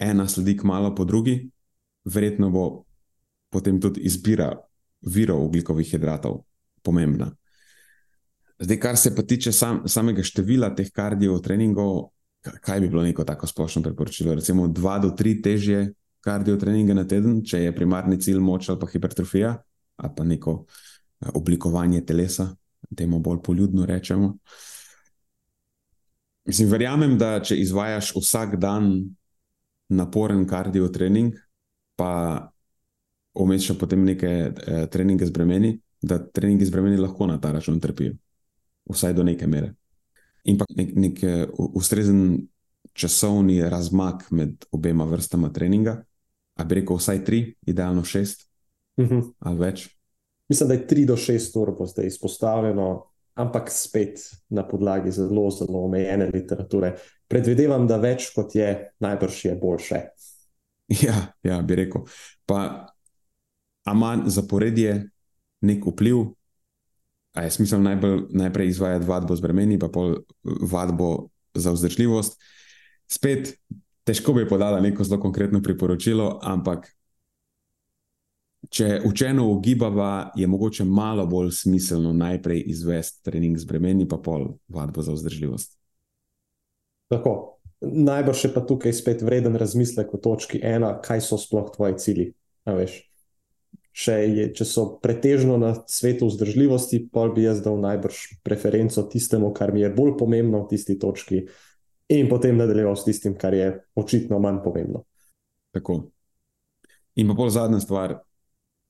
[0.00, 1.36] ena sledi malo po drugi,
[2.04, 2.64] verjetno bo
[3.50, 4.54] potem tudi izbira
[5.02, 6.40] virov oglikovih hidratov
[6.82, 7.28] pomembna.
[8.60, 13.24] Zdaj, kar se pa tiče sam, samega števila teh kardio treningov, kaj bi bilo neko
[13.24, 14.34] tako splošno priporočilo?
[14.34, 18.80] Recimo dva do tri težje kardio treninge na teden, če je primarni cilj moč ali
[18.80, 19.54] pa hipertrofija,
[19.96, 22.50] ali pa neko eh, oblikovanje telesa,
[22.96, 24.36] temu bolj poljudno rečemo.
[26.48, 28.92] Mislim, verjamem, da če izvajaš vsak dan
[29.88, 31.34] naporen kardio trening,
[31.96, 32.50] pa
[33.34, 37.80] omešaš potem neke eh, treninge z bremeni, da treningi z bremeni lahko na ta račun
[37.80, 38.16] trpijo,
[38.90, 39.74] vsaj do neke mere.
[40.48, 42.20] In pa nek, nek uh, ustrezen
[42.96, 46.00] časovni razmak med obema vrstama treninga,
[46.56, 48.50] a bi rekel, vsaj tri, idealno šest
[48.96, 49.14] uh mhm.
[49.14, 49.32] -huh.
[49.38, 49.88] ali več.
[50.48, 55.50] Mislim, da je tri do šest ur bo zdaj izpostavljeno, ampak spet na podlagi zelo,
[55.50, 56.96] zelo omejene literature.
[57.28, 60.00] Predvidevam, da več kot je, najbrž je boljše.
[61.06, 62.02] Ja, ja bi rekel.
[62.46, 62.86] Pa,
[63.84, 65.10] a manj zaporedje
[65.60, 66.16] nek vpliv.
[67.32, 72.40] A je smisel najbolj, najprej izvajati vadbo z bremeni, pa pol vadbo za vzdržljivost.
[73.06, 73.54] Spet
[74.10, 76.88] težko bi podala neko zelo konkretno priporočilo, ampak
[78.70, 84.56] če učeno ugibava, je mogoče malo bolj smiselno najprej izvesti trening z bremeni, pa pol
[84.68, 85.78] vadbo za vzdržljivost.
[87.10, 87.36] Tako.
[87.80, 92.26] Najbrž je pa tukaj spet vreden razmislek v točki ena, kaj so sploh tvoji cilji.
[93.96, 99.72] Je, če so pretežno na svetu vzdržljivosti, pa bi jaz dal najbrž preferenco tistemu, kar
[99.72, 101.69] mi je bolj pomembno v tisti točki, uh,
[102.10, 105.04] in potem nadaljeval s tistim, kar je očitno manj pomembno.
[105.70, 106.10] Tako.
[107.14, 108.16] In pa pol zadnja stvar,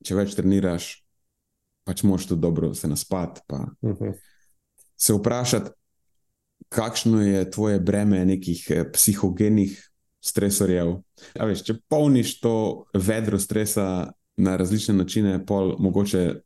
[0.05, 0.91] če več treniraš,
[1.85, 3.41] pač moš tudi dobro se naspati.
[3.49, 3.93] Uh Mhm.
[3.93, 4.13] -huh.
[4.97, 5.71] Se vprašati,
[6.69, 9.91] kakšno je tvoje breme nekih eh, psihogenih
[10.21, 11.01] stresorjev.
[11.39, 16.41] A veš, če polniš to vedro stresa na različne načine, pol mogoče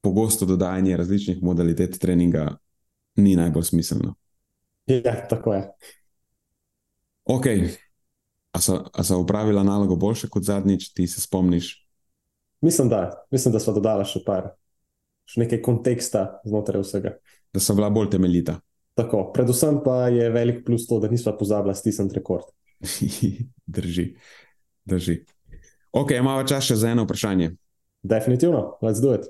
[0.00, 2.56] pogosto dodajanje različnih modalitet treninga
[3.16, 4.14] ni najbolj smiselno.
[4.86, 5.70] Ja, tako je.
[7.24, 7.46] Ok,
[8.52, 11.86] a so, a so upravila nalogo boljše kot zadnjič, ti se spomniš?
[12.60, 14.52] Mislim, da, mislim, da so dodala še par,
[15.28, 17.16] še nekaj konteksta znotraj vsega.
[17.52, 18.58] Da so bila bolj temeljita.
[18.94, 22.46] Tako, predvsem pa je velik plus to, da nismo pozabili stisniti rekord.
[23.76, 24.06] drži,
[24.84, 25.18] drži.
[25.92, 27.54] Ok, imamo čas še za eno vprašanje.
[28.04, 29.26] Definitivno, let's do it.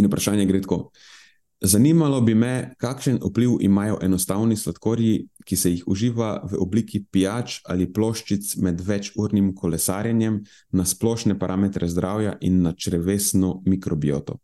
[0.00, 0.86] In vprašanje gre tako.
[1.64, 7.60] Zanimalo bi me, kakšen vpliv imajo enostavni sladkorji, ki se jih uživa v obliki pijač
[7.70, 10.40] ali ploščic med večurnim kolesarjenjem
[10.72, 14.40] na splošne parametre zdravja in na črevesno mikrobioto.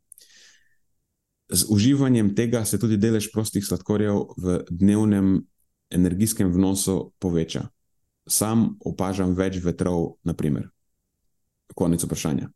[1.50, 5.40] Z uživanjem tega se tudi delež prostih sladkorjev v dnevnem
[5.90, 7.64] energijskem vnosu poveča.
[8.28, 10.68] Sam opažam več vetrov, naprimer.
[11.74, 12.46] Konec vprašanja.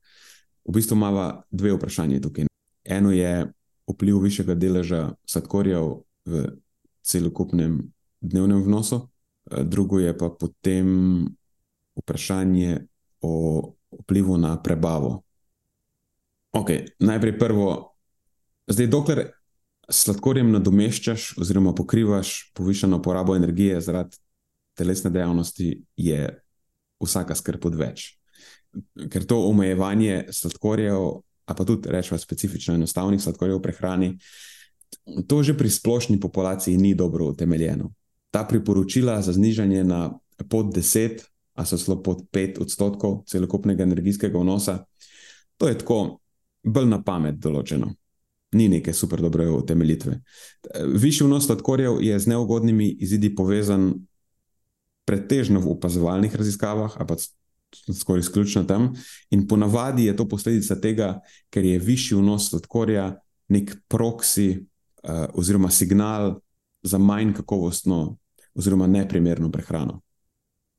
[0.68, 2.46] V bistvu imamo dve vprašanje tukaj.
[2.84, 3.50] Eno je
[3.90, 6.44] vpliv višjega deleža sladkorjev v
[7.02, 9.08] celokupnem dnevnem vnosu,
[9.46, 11.26] drugo je pa potem
[11.98, 12.86] vprašanje
[13.20, 13.32] o
[14.02, 15.22] vplivu na prebavo.
[16.52, 17.68] Ok, najprej prvo.
[18.68, 19.22] Zdaj, dokler
[19.90, 24.16] sladkorjem nadomeščaš oziroma pokrivaš povišeno porabo energije zaradi
[24.78, 26.20] telesne dejavnosti, je
[27.02, 28.12] vsaka skrb odveč.
[29.12, 31.22] Ker to omejevanje sladkorjev,
[31.52, 34.10] a pa tudi rečemo specifično enostavnih sladkorjev v prehrani,
[35.28, 37.92] to že pri splošni populaciji ni dobro utemeljeno.
[38.32, 41.20] Ta priporočila za znižanje na pod 10,
[41.54, 44.84] a so celo pod 5 odstotkov celokupnega energijskega vnosa,
[45.60, 46.18] to je tako
[46.64, 47.92] bolj na pamet določeno.
[48.56, 50.16] Ni neke super dobre utemeljitve.
[50.96, 53.92] Višji vnos sladkorjev je z neugodnimi izidi povezan
[55.04, 57.16] pretežno v opazovalnih raziskavah, pa
[58.00, 58.92] skoraj izključno tam.
[59.30, 61.20] In ponavadi je to posledica tega,
[61.50, 63.16] ker je višji vnos sladkorja
[63.48, 66.40] nek proksi uh, oziroma signal
[66.82, 68.16] za manj kakovostno
[68.54, 70.00] oziroma neprimerno prehrano.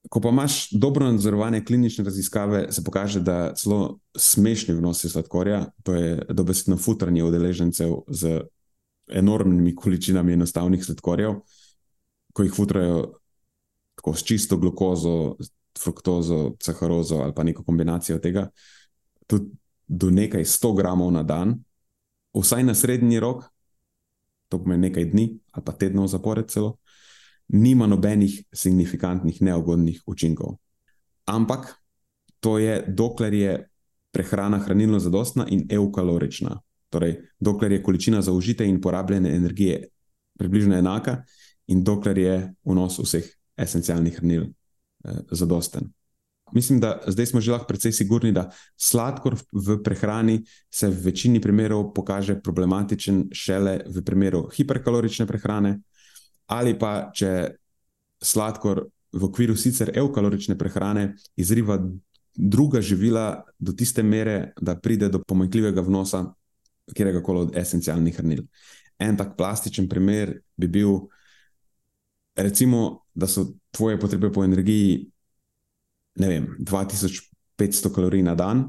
[0.10, 5.96] Ko pa imaš dobro nadzorovane klinične raziskave, se pokaže, da celo smešni vnosi sladkorja, to
[5.96, 8.42] je dobesedno futranje udeležencev z
[9.08, 11.40] enormnimi količinami enostavnih sladkorjev,
[12.34, 13.14] ko jih futrajo
[13.96, 15.36] tako s čisto glukozo,
[15.80, 18.50] fruktozo, saharozo ali pa neko kombinacijo tega,
[19.28, 19.52] tudi
[19.88, 21.58] do nekaj 100 gramov na dan,
[22.34, 23.44] vsaj na srednji rok,
[24.50, 26.78] to pomeni nekaj dni ali pa tednov zapored celo,
[27.48, 30.58] nima nobenih signifikantnih neugodnih učinkov.
[31.26, 31.76] Ampak
[32.40, 33.54] to je, dokler je
[34.12, 36.60] prehrana hranilno zadostna in eukalorična.
[36.90, 39.88] Torej, dokler je količina zaužite in porabljene energije
[40.38, 41.24] približno enaka,
[41.68, 44.52] in dokler je vnos vseh esencialnih hranil
[45.32, 45.92] zadosten.
[46.54, 51.42] Mislim, da zdaj smo že lahko precej sigurni, da sladkor v prehrani se v večini
[51.42, 55.80] primerov pokaže problematičen šele v primeru hiperkalorične prehrane,
[56.46, 57.56] ali pa če
[58.22, 61.80] sladkor v okviru sicer eukalorične prehrane izriva
[62.36, 66.26] druga živila do tiste mere, da pride do pomanjkljivega vnosa
[66.94, 68.46] kjerega koli od esencialnih hranil.
[69.00, 70.98] En tak plastičen primer bi bil,
[72.36, 75.10] recimo, da so tvoje potrebe po energiji,
[76.16, 78.68] ne vem, 2500 kalorij na dan.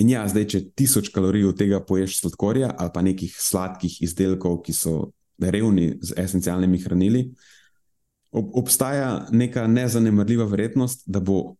[0.00, 4.60] In ja, zdaj, če 1000 kalorij od tega poješ sladkorja ali pa nekih sladkih izdelkov,
[4.66, 7.22] ki so revni z esencialnimi hranili,
[8.32, 11.56] ob, obstaja neka nezanemrljiva verjetnost, da bo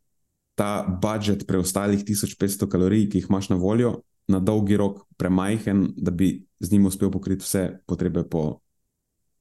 [0.59, 6.11] ta budžet preostalih 1500 kalorij, ki jih imaš na voljo, na dolgi rok premajhen, da
[6.11, 8.61] bi z njim uspel pokriti vse potrebe po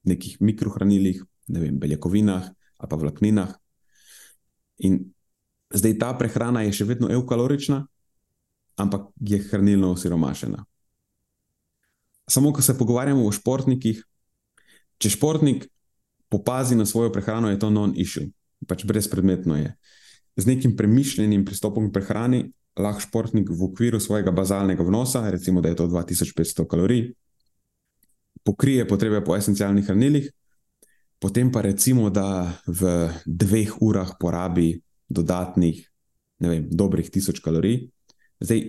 [0.06, 2.48] nekih mikrohranilih, ne vem, beljakovinah
[2.80, 3.54] ali pa vlakninah.
[4.88, 5.12] In
[5.70, 7.84] zdaj ta prehrana je še vedno eukalorična,
[8.80, 10.64] ampak je hranilno osiromašena.
[12.30, 14.00] Samo, ko se pogovarjamo o športnikih,
[15.02, 15.66] če športnik
[16.30, 18.30] popazi na svojo prehrano, je to non-issue,
[18.70, 19.74] pač brezpredmetno je.
[20.38, 22.44] Z nekim premišljenim pristopom k prehrani
[22.78, 27.10] lahko športnik v okviru svojega bazalnega vnosa, recimo, da je to 2500 kalorij,
[28.46, 30.30] pokrije potrebe po esencialnih hranilih,
[31.20, 35.84] potem pa recimo, da v dveh urah porabi dodatnih,
[36.40, 37.90] ne vem, dobrih 1000 kalorij.
[38.40, 38.60] Zdaj,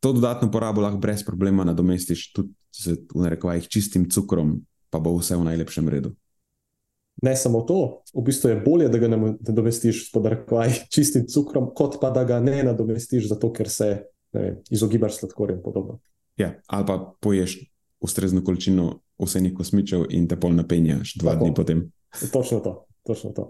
[0.00, 4.60] to dodatno porabo lahko brez problema nadomestiš tudi z, v narekovajih, čistim cukrom,
[4.90, 6.16] pa bo vse v najlepšem redu.
[7.24, 11.96] Ne samo to, v bistvu je bolje, da ga nadomestiš s podarkvaj čistim cukrom, kot
[12.00, 13.88] pa da ga ne nadomestiš zato, ker se
[14.36, 15.98] vem, izogibaš sladkorjem in podobno.
[16.36, 17.56] Ja, ali pa poješ
[18.04, 21.44] ustrezno količino vseh kosmičev in te pol napenjaš dva Tako.
[21.44, 21.82] dni potem.
[22.32, 22.86] Točno to.
[23.06, 23.48] Točno to.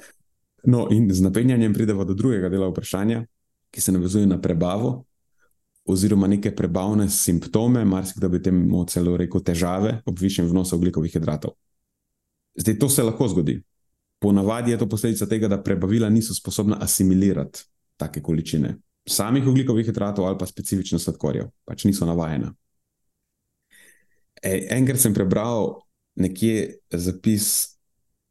[0.65, 3.25] No, in z napenjanjem pridemo do drugega dela vprašanja,
[3.71, 5.05] ki se navezuje na prebavo,
[5.87, 11.55] oziroma neke prebavne simptome, marsikdo bi temu celo rekel težave ob višjem vnosu oglikovih hidratov.
[12.57, 13.61] Zdaj, to se lahko zgodi.
[14.19, 17.63] Ponavadi je to posledica tega, da prebavila niso sposobna asimilirati
[17.97, 22.55] take količine samih oglikovih hidratov ali pa specifično sladkorjev, pač niso navajena.
[24.47, 25.81] E, enkrat sem prebral
[26.15, 27.77] nekje zapis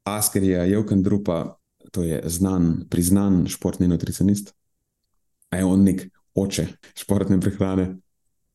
[0.07, 1.57] Askerija Jevkendrupa,
[1.91, 4.53] to je znan, priznan športni nutricionist.
[5.51, 6.05] A je on nek
[6.35, 7.97] oče športne prehrane?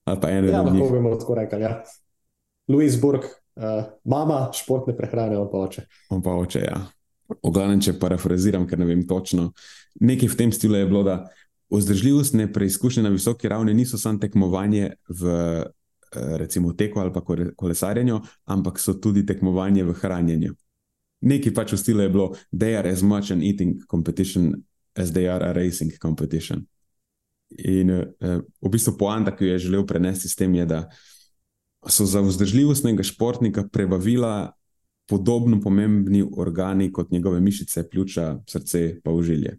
[0.05, 0.75] Ali pa ene ja, njih?
[0.75, 1.83] Ja, lahko bi mu tako rekel, ja.
[2.69, 5.85] Louis Burg, uh, mama športne prehrane, on pa oče.
[6.11, 6.81] On pa oče, ja.
[7.31, 9.51] V glavnem, če parafraziram, ker ne vem točno.
[10.01, 11.19] Nekaj v tem stilu je bilo, da
[11.71, 15.37] vzdržljivostne preizkušnje na visoki ravni niso samo tekmovanje v
[16.13, 17.23] recimo teku ali pa
[17.57, 20.55] kolesarjenju, ampak so tudi tekmovanje v hranjenju.
[21.21, 24.55] Neki pač v stilu je bilo, they are as much an eating competition
[24.97, 26.67] as they are a racing competition.
[27.59, 30.89] In uh, v bistvu poanta, ki jo je želel prenesti s tem, je, da
[31.87, 34.53] so za vzdržljivostnega športnika prebavila
[35.09, 39.59] podobno pomembni organi kot njegove mišice, pljuča, srce, pa užilje.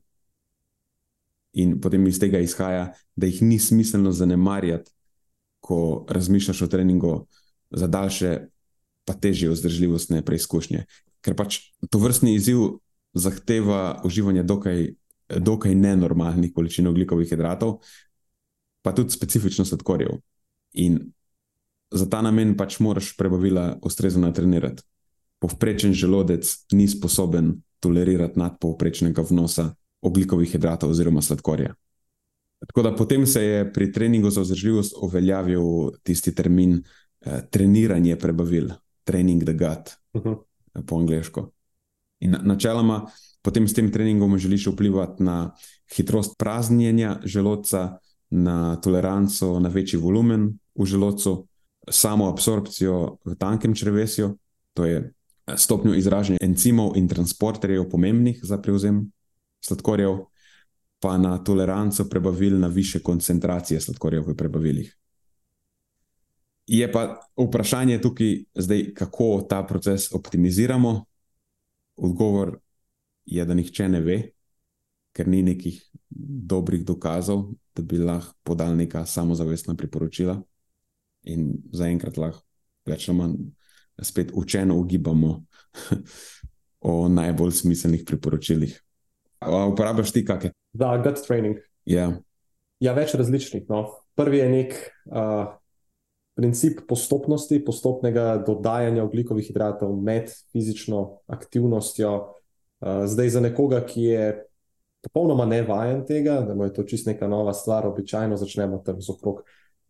[1.54, 4.92] In potem iz tega izhaja, da jih ni smiselno zanemarjati,
[5.72, 7.14] ko razmišljaš o treningu
[7.72, 8.38] za daljše,
[9.08, 10.84] pa težje vzdržljivostne preizkušnje.
[11.24, 12.82] Ker pač to vrstni izziv
[13.16, 14.90] zahteva uživanje dokaj
[15.40, 17.80] dokaj nenormalnih količin oglikovih hidratov,
[18.82, 20.20] pa tudi specifično sladkorjev.
[20.74, 21.00] In
[21.92, 24.84] za ta namen pač moraš prebavila ustrezno natrenirati.
[25.40, 31.76] Povprečen želodec ni sposoben tolerirati nadpovprečnega vnosa oglikovih hidratov oziroma sladkorja.
[32.68, 35.64] Tako da potem se je pri treningu za vzdržljivost uveljavil
[36.04, 36.84] tisti termin
[37.22, 38.70] eh, treniranje prebavil,
[39.04, 40.38] training the gut, uh -huh.
[40.86, 41.52] po angliško.
[42.20, 43.08] In načeloma,
[43.42, 45.52] potem s tem treningom želiš vplivati na
[45.96, 47.98] hitrost praznjenja želodca,
[48.30, 51.48] na toleranco na večji volumen v želodcu,
[51.90, 54.38] samo absorpcijo v tankem črvesju,
[54.74, 59.12] to je eh, stopnjo izražanja encimov in transporterjev, pomembnih za prevzem
[59.66, 60.31] sladkorjev,
[61.02, 64.98] pa na toleranco prebavil na više koncentracije sladkorjev v prebavilih.
[66.68, 71.06] Je pa vprašanje tukaj, zdaj, kako ta proces optimiziramo.
[71.96, 72.60] Odgovor
[73.26, 74.20] je, da nihče ne ve,
[75.14, 75.82] ker ni nekih
[76.54, 80.38] dobrih dokazov, da bi lahko podal neka samozavestna priporočila.
[81.24, 82.46] In zaenkrat lahko
[82.86, 83.36] več ali manj
[84.02, 85.34] spet učeno ugibamo
[86.94, 88.78] o najbolj smiselnih priporočilih.
[89.42, 90.54] Uporabljaš ti kakšne?
[90.74, 91.58] Da, gut training.
[91.86, 92.12] Ja.
[92.80, 93.66] ja, več različnih.
[93.72, 93.88] No.
[94.16, 94.76] Prvi je nek
[95.10, 95.56] uh,
[96.38, 102.14] princip postopnosti, postopnega dodajanja oglikovih hidratov med fizično aktivnostjo.
[102.82, 104.24] Eh, zdaj, za nekoga, ki je
[105.06, 109.44] popolnoma nevajen tega, da je to čist neka nova stvar, običajno začnemo tam z okrog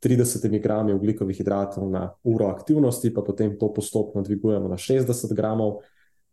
[0.04, 5.84] 30 grami oglikovih hidratov na uro aktivnosti, pa potem to postopno dvigujemo na 60 gramov.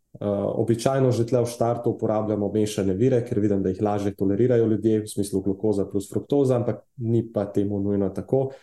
[0.09, 0.25] Uh,
[0.57, 5.03] običajno že tle v štartu uporabljamo mešane vire, ker vidim, da jih lažje tolerirajo ljudje,
[5.03, 8.49] v smislu glukoza plus fruktoza, ampak ni pa temu nujno tako.
[8.49, 8.57] Uh,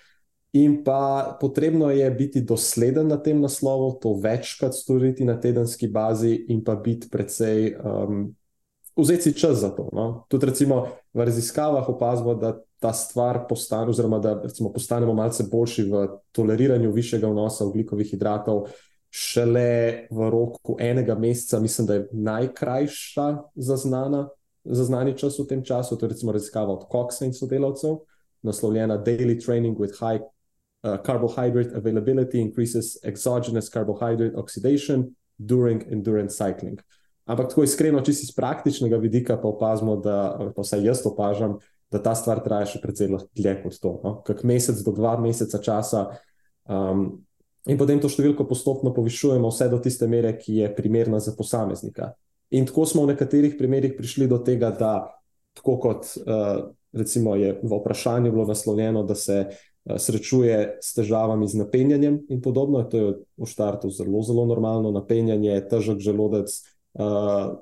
[0.56, 6.46] In pa potrebno je biti dosleden na tem naslovu, to večkrat storiti na tedenski bazi,
[6.48, 8.30] in pa biti precej, um,
[8.96, 9.90] vzeti si čas za to.
[9.92, 10.24] No?
[10.28, 15.84] Tudi recimo v raziskavah opazimo, da ta stvar postane, oziroma da recimo, postanemo malce boljši
[15.90, 18.70] v toleriranju višjega vnosa oglikovih hidratov.
[19.16, 24.26] Šele v roku enega meseca, mislim, da je najkrajša zaznana,
[24.64, 25.96] zaznani čas v tem času.
[25.96, 28.02] To je recimo raziskava od Coxa in sodelavcev,
[28.44, 36.82] naslovljena Daily Training with High uh, carbohydrate availability increases exogenous carbohydrate oxidation during endurance cycling.
[37.24, 41.56] Ampak tako iskreno, si iz praktičnega vidika, pa opazimo, da, pa vsaj jaz opažam,
[41.90, 44.00] da ta stvar traja še precej dlje kot to.
[44.04, 44.12] No?
[44.26, 46.06] Kak mesec do dva meseca časa.
[46.68, 47.25] Um,
[47.66, 52.12] in potem to številko postopno povišujemo, vse do tiste mere, ki je primerna za posameznika.
[52.54, 54.92] In tako smo v nekaterih primerih prišli do tega, da
[55.56, 59.40] tako kot uh, recimo je v vprašanju bilo naslovljeno, da se
[59.86, 62.82] Eh, srečuje s težavami z napenjanjem in podobno.
[62.82, 64.90] To je v štartu zelo, zelo normalno.
[64.90, 66.50] Napenjanje, težek želodec,
[66.98, 67.54] uh,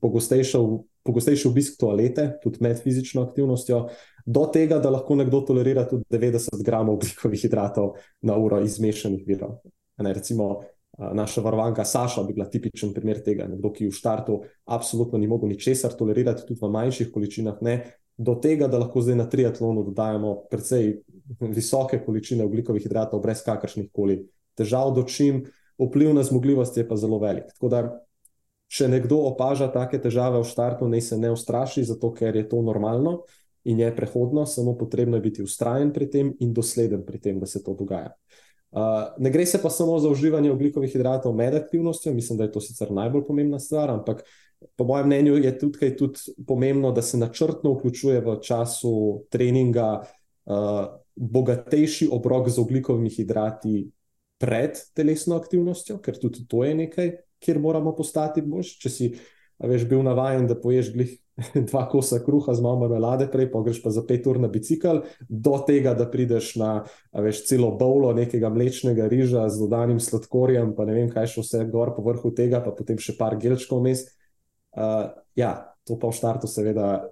[0.00, 3.88] pogostejši obisk toalete, tudi med fizično aktivnostjo,
[4.24, 9.24] do tega, da lahko nekdo tolerira tudi 90 gramov ugljikovih hidratov na uro iz mešanih
[9.26, 9.58] virov.
[10.02, 10.62] Ne, recimo,
[10.98, 13.46] naša varovanka Saša bi bila tipičen primer tega.
[13.48, 17.82] Nekdo, ki v štartu absolutno ni mogel ničesar tolerirati, tudi v manjših količinah ne.
[18.22, 21.00] do tega, da lahko zdaj na triatlonu dodajemo precej
[21.40, 24.18] visoke količine ugljikovih hidratov, brez kakršnih koli
[24.54, 25.46] težav, dočim
[25.80, 27.48] vpliv na zmogljivost je pa zelo velik.
[27.56, 27.80] Tako da,
[28.68, 32.62] če nekdo opaža take težave v startu, naj se ne ustraši, zato ker je to
[32.62, 33.22] normalno
[33.64, 37.46] in je prehodno, samo potrebno je biti ustrajen pri tem in dosleden pri tem, da
[37.46, 38.12] se to dogaja.
[38.72, 42.52] Uh, ne gre se pa samo za uživanje ugljikovih hidratov med aktivnostjo, mislim, da je
[42.52, 44.24] to sicer najbolj pomembna stvar, ampak
[44.76, 50.86] po mojem mnenju je tudi, tudi pomembno, da se načrtno vključuje v času treninga uh,
[51.16, 53.90] bogatejši obrok z ugljikovimi hidrati
[54.38, 58.80] pred telesno aktivnostjo, ker tudi to je nekaj, kjer moramo postati boljši.
[58.80, 59.12] Če si
[59.68, 61.12] veš, bil navaden, da poješ glih
[61.70, 65.02] dva kosa kruha z malo marmelade, prej pa greš pa za pet ur na bicikl,
[65.28, 66.72] do tega, da prideš na
[67.12, 71.64] veš, celo bowlo nekega mlečnega riža z dodanim sladkorjem, pa ne vem, kaj še vse
[71.72, 74.06] gor po vrhu tega, pa potem še par gelčkov vmes.
[74.72, 77.08] Uh, ja, to pa v startu, seveda,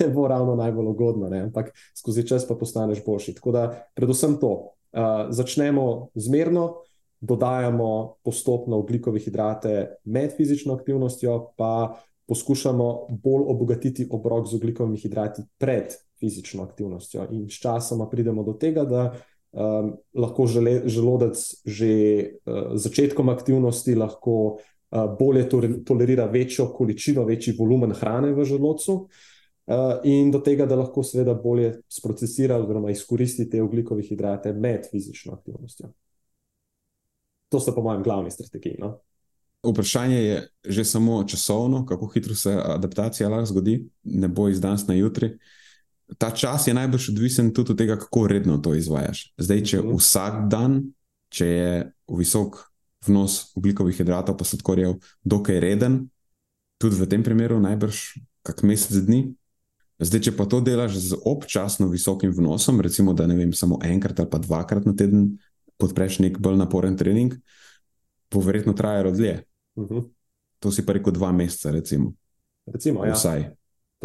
[0.00, 3.36] ne bo ravno najbolj ugodno, ampak skozi čas pa postaneš boljši.
[3.38, 4.52] Tako da, predvsem to,
[4.96, 6.86] uh, začnemo zmerno,
[7.20, 11.96] dodajamo postopno ugljikove hidrate med fizično aktivnostjo, pa
[12.28, 17.26] poskušamo bolj obogatiti obrok z ugljikovimi hidrati pred fizično aktivnostjo.
[17.30, 19.12] In sčasoma pridemo do tega, da
[19.52, 21.92] um, lahko žele, želodec že
[22.44, 25.48] uh, začetkom aktivnosti lahko uh, bolje
[25.84, 29.08] tolerira večjo količino, večji volumen hrane v želodcu.
[29.66, 34.86] Uh, in do tega, da lahko seveda bolje sprocesira oziroma izkoristi te ugljikove hidrate med
[34.90, 35.90] fizično aktivnostjo.
[37.48, 38.76] To so, po mojem, glavni strategiji.
[38.78, 38.96] No?
[39.66, 44.86] Vprašanje je že samo časovno, kako hitro se adaptacija lahko zgodi, ne bo iz danes
[44.86, 45.38] na jutri.
[46.18, 49.32] Ta čas je najbolj odvisen tudi od tega, kako redno to izvajaš.
[49.38, 49.96] Zdaj, če mhm.
[49.96, 50.82] vsak dan,
[51.28, 51.72] če je
[52.18, 52.60] visok
[53.06, 56.06] vnos ugljikovih hidratov, pa sladkorjev, dokaj reden,
[56.82, 58.02] tudi v tem primeru, najbrž
[58.46, 59.26] kak mesec dni,
[59.96, 64.20] Zdaj, če pa to delaš z občasno visokim vnosom, recimo, da ne vem, samo enkrat
[64.20, 65.38] ali pa dvakrat na teden
[65.76, 67.34] podpreš nek bolj naporen trening,
[68.30, 69.42] bo verjetno trajalo dlje.
[69.74, 69.94] Uh mhm.
[69.94, 70.08] -huh.
[70.58, 72.12] To si pa rekel dva meseca, recimo.
[72.66, 73.12] recimo ja.
[73.12, 73.50] Vsaj.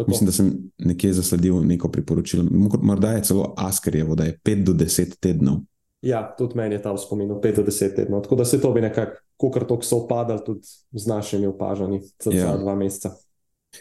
[0.06, 2.44] Mislim, da sem nekje zasledil neko priporočilo.
[2.82, 5.56] Morda je celo Askerjevo, da je 5 do 10 tednov.
[6.02, 8.22] Ja, tudi meni je ta v spominu 5 do 10 tednov.
[8.22, 10.60] Tako da se to bi nekako, kot tok so upadali tudi
[10.92, 12.56] z našimi opažanji, za ja.
[12.56, 13.10] dva meseca.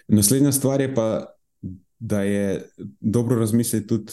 [0.08, 1.26] Naslednja stvar je pa
[2.02, 2.70] da je
[3.00, 4.12] dobro razmisliti tudi.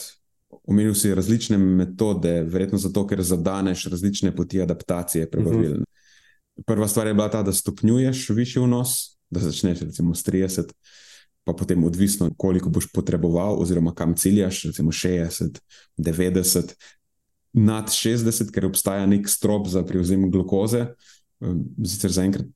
[0.69, 5.79] Omenil si različne metode, verjetno zato, ker zadaneš različne poti adaptacije prebavilne.
[5.79, 6.65] Uh -huh.
[6.67, 10.73] Prva stvar je bila ta, da stopnjuješ višji vnos, da začneš recimo s 30,
[11.45, 15.59] pa potem odvisno, koliko boš potreboval, oziroma kam ciljaš, recimo 60,
[15.97, 16.75] 90,
[17.53, 20.87] nad 60, ker obstaja nek strop za prevzem glukoze,
[21.87, 22.47] sicer zaenkrat,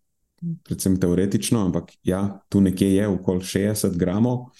[0.62, 4.50] predvsem teoretično, ampak ja, tu nekje je okoli 60 gramov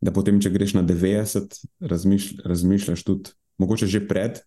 [0.00, 4.42] da potem, če greš na 90, razmišlj, razmišljaš tudi, mogoče že pred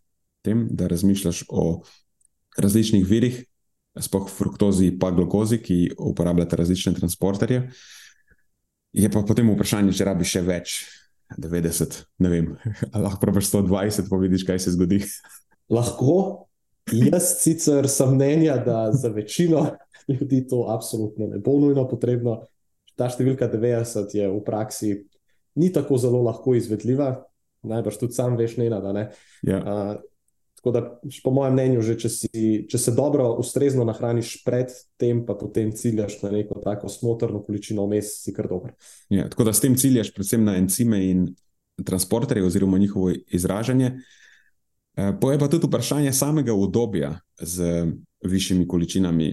[0.46, 1.82] tem, da razmišljaš o
[2.58, 3.42] različnih virih,
[4.00, 7.70] spoh fruktozi in glukozi, ki uporabljate različne transporterje.
[8.94, 10.78] Je pa potem vprašanje, če rabiš še več,
[11.38, 12.54] 90, ne vem,
[13.06, 15.04] lahko probiš 120, pa vidiš, kaj se zgodi.
[15.76, 16.46] Lahko.
[16.90, 19.68] Jaz sicer sem mnenja, da za večino
[20.10, 22.48] ljudi to absolutno ne bo nujno potrebno.
[22.98, 24.96] Ta številka 90 je v praksi
[25.60, 27.12] ni tako zelo lahko izvedljiva,
[27.68, 28.94] najbrž tudi sam veš, ne da.
[28.96, 29.10] Ne?
[29.44, 29.60] Ja.
[29.60, 29.98] Uh,
[30.60, 30.82] tako da,
[31.24, 32.30] po mojem mnenju, že, če, si,
[32.68, 37.86] če se dobro, ustrezno nahraniš pred tem, pa potem ciljaš na neko tako smotrno količino
[37.88, 38.74] vmes, si kar dober.
[39.10, 41.30] Ja, tako da s tem ciljaš predvsem na encime in
[41.86, 43.94] transporterje oziroma njihovo izražanje.
[45.22, 47.86] Po je pa tudi vprašanje samega obdobja z
[48.26, 49.30] višjimi količinami.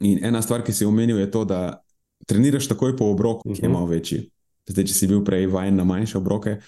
[0.00, 1.80] In ena stvar, ki si omenil, je to, da
[2.28, 3.72] treniraš takoj po obroku, ki je mhm.
[3.72, 4.26] malo večji.
[4.70, 6.60] Zdaj, če si bil prej vajen na manjše obroke,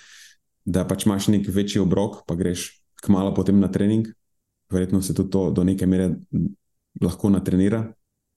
[0.65, 4.09] da pač imaš nek večji obrok, pa greš kmalo potem na trening,
[4.71, 6.11] verjetno se tudi to do neke mere
[7.03, 7.85] lahko natrenira.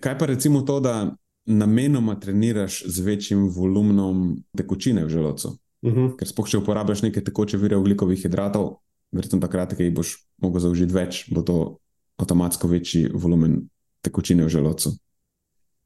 [0.03, 5.57] Kaj pa recimo to, da namenoma treniraš z večjim volumnom tekočine v želodcu?
[5.81, 5.99] Uh mhm.
[6.01, 6.15] -huh.
[6.17, 8.77] Ker spoh, če uporabljaš neke tekoče vire ugljikovih hidratov,
[9.11, 11.77] verjetno takrat, ki jih boš mogel zaužiti več, bo to
[12.17, 13.69] avtomatsko večji volumen
[14.01, 14.89] tekočine v želodcu.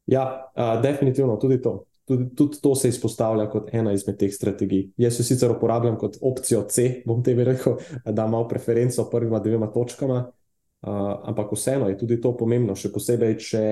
[0.08, 4.88] Ja, uh, definitivno tudi to tudi, tudi to se izpostavlja kot ena izmed teh strategij.
[4.98, 9.70] Jaz jo sicer uporabljam kot opcijo C, bom te rekel, da imam preferenco prvima dvema
[9.72, 10.90] točkama, uh,
[11.30, 13.64] ampak vseeno je tudi to pomembno, še posebej, če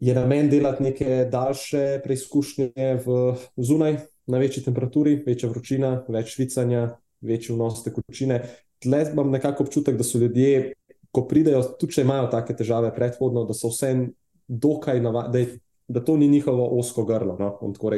[0.00, 3.20] je namen delati neke daljše preizkušnje v
[3.56, 3.98] zunaj,
[4.30, 6.84] na večji temperaturi, večja vročina, več švicanja,
[7.26, 8.44] večji vnos tekočine.
[8.80, 10.76] Tleh imam nekako občutek, da so ljudje,
[11.10, 13.90] ko pridejo, tudi če imajo take težave predhodno, da so vse
[14.46, 15.58] dokaj navadni da
[16.04, 17.36] to ni njihovo osko grlo.
[17.38, 17.56] No?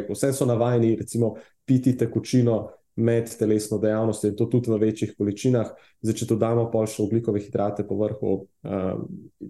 [0.09, 1.34] Vse so navajeni, recimo,
[1.64, 5.70] piti tekočino med telesno dejavnostjo in to tudi v večjih količinah.
[6.03, 8.34] Zdaj, če dodamo pa še ugljikove hidrate po vrhu,
[8.68, 9.05] um,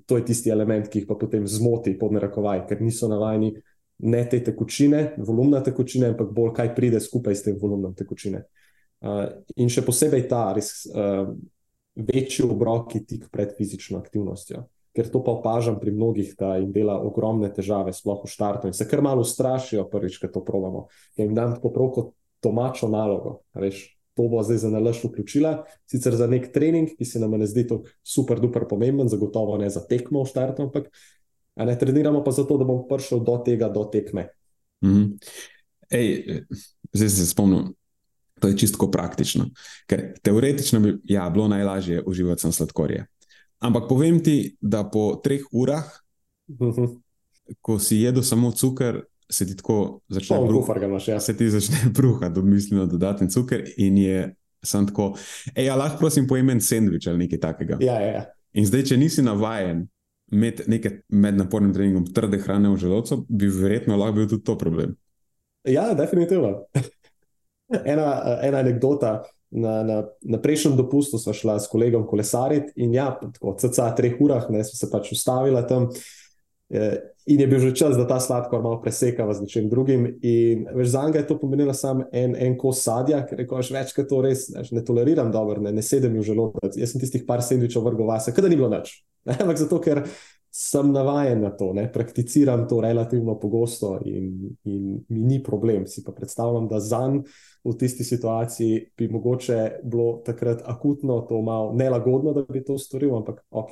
[0.07, 3.55] to je tisti element, ki jih pa potem zmoti pod narekovaj, ker niso navajeni
[4.03, 8.45] ne te tekočine, volumna tekočine, ampak bolj kaj pride skupaj s tem volumnom tekočine.
[9.03, 9.27] Uh,
[9.59, 11.27] in še posebej ta res uh,
[11.99, 14.63] večji obroki tik pred fizično aktivnostjo.
[14.93, 18.77] Ker to pa opažam pri mnogih, da jim dela ogromne težave, sploh v štartu in
[18.77, 20.87] se kar malo ustrašijo, prvič, ko to provamo.
[21.17, 22.13] Ker jim dam tako prav kot
[22.45, 23.39] domačo nalogo.
[23.57, 25.55] Veš, to bo zdaj za nalaž vključila,
[25.89, 29.71] sicer za nek trening, ki se nam ne zdi tako super, duper pomemben, zagotovo ne
[29.71, 30.91] za tekmo v štartu, ampak
[31.57, 34.29] ne treniramo pa zato, da bom prišel do tega, do tekme.
[34.85, 35.09] Mm -hmm.
[35.91, 36.45] Ej,
[36.93, 37.75] zdaj se spomnim.
[38.41, 39.47] To je čisto praktično.
[39.87, 43.07] Ker teoretično bi ja, bilo najlažje uživati sladkorje.
[43.63, 45.87] Ampak povem ti, da po treh urah,
[46.49, 46.71] uh mhm.
[46.71, 47.01] -huh.
[47.61, 51.11] ko si jedel samo cukor, se ti tako začne bruhati.
[51.11, 51.21] Ja.
[51.21, 55.15] Se ti začne bruhati, domislimo dodaten cukor in je samo tako.
[55.55, 57.77] Ej, ja, lahko prosim poimen sendvič ali nekaj takega.
[57.81, 58.25] Ja, ja, ja.
[58.53, 59.87] In zdaj, če nisi navajen
[60.33, 60.61] med,
[61.09, 64.97] med napornim treningom trde hrane v želodcu, bi verjetno lahko bil tudi to problem.
[65.65, 66.67] Ja, definitivno.
[67.93, 69.23] ena, ena anekdota.
[69.53, 74.15] Na, na, na prejšnjem dopustu smo šla s kolegom kolesariti in ja, tako cca treh
[74.21, 75.91] urah, ne, smo se pač ustavili tam.
[76.73, 76.97] Eh,
[77.27, 80.07] in je bil že čas, da ta sladkor malo presekava z nečim drugim.
[80.25, 83.93] In veš, za njega je to pomenilo samo en, en kos sadja, ker reko, več
[83.93, 86.79] kot to res veš, ne toleriram dobro, ne, ne sedem v želodec.
[86.81, 88.95] Jaz sem tistih par sendvičev vrgel vase, kada ni bilo nič.
[89.43, 90.07] Ampak zato, ker
[90.53, 91.87] sem navaden na to, ne?
[91.93, 95.87] prakticiram to relativno pogosto in, in mi ni problem.
[95.87, 97.23] Si pa predstavljam, da za njim
[97.65, 103.17] v tisti situaciji bi mogoče bilo takrat akutno to malo nelagodno, da bi to storil,
[103.17, 103.71] ampak ok.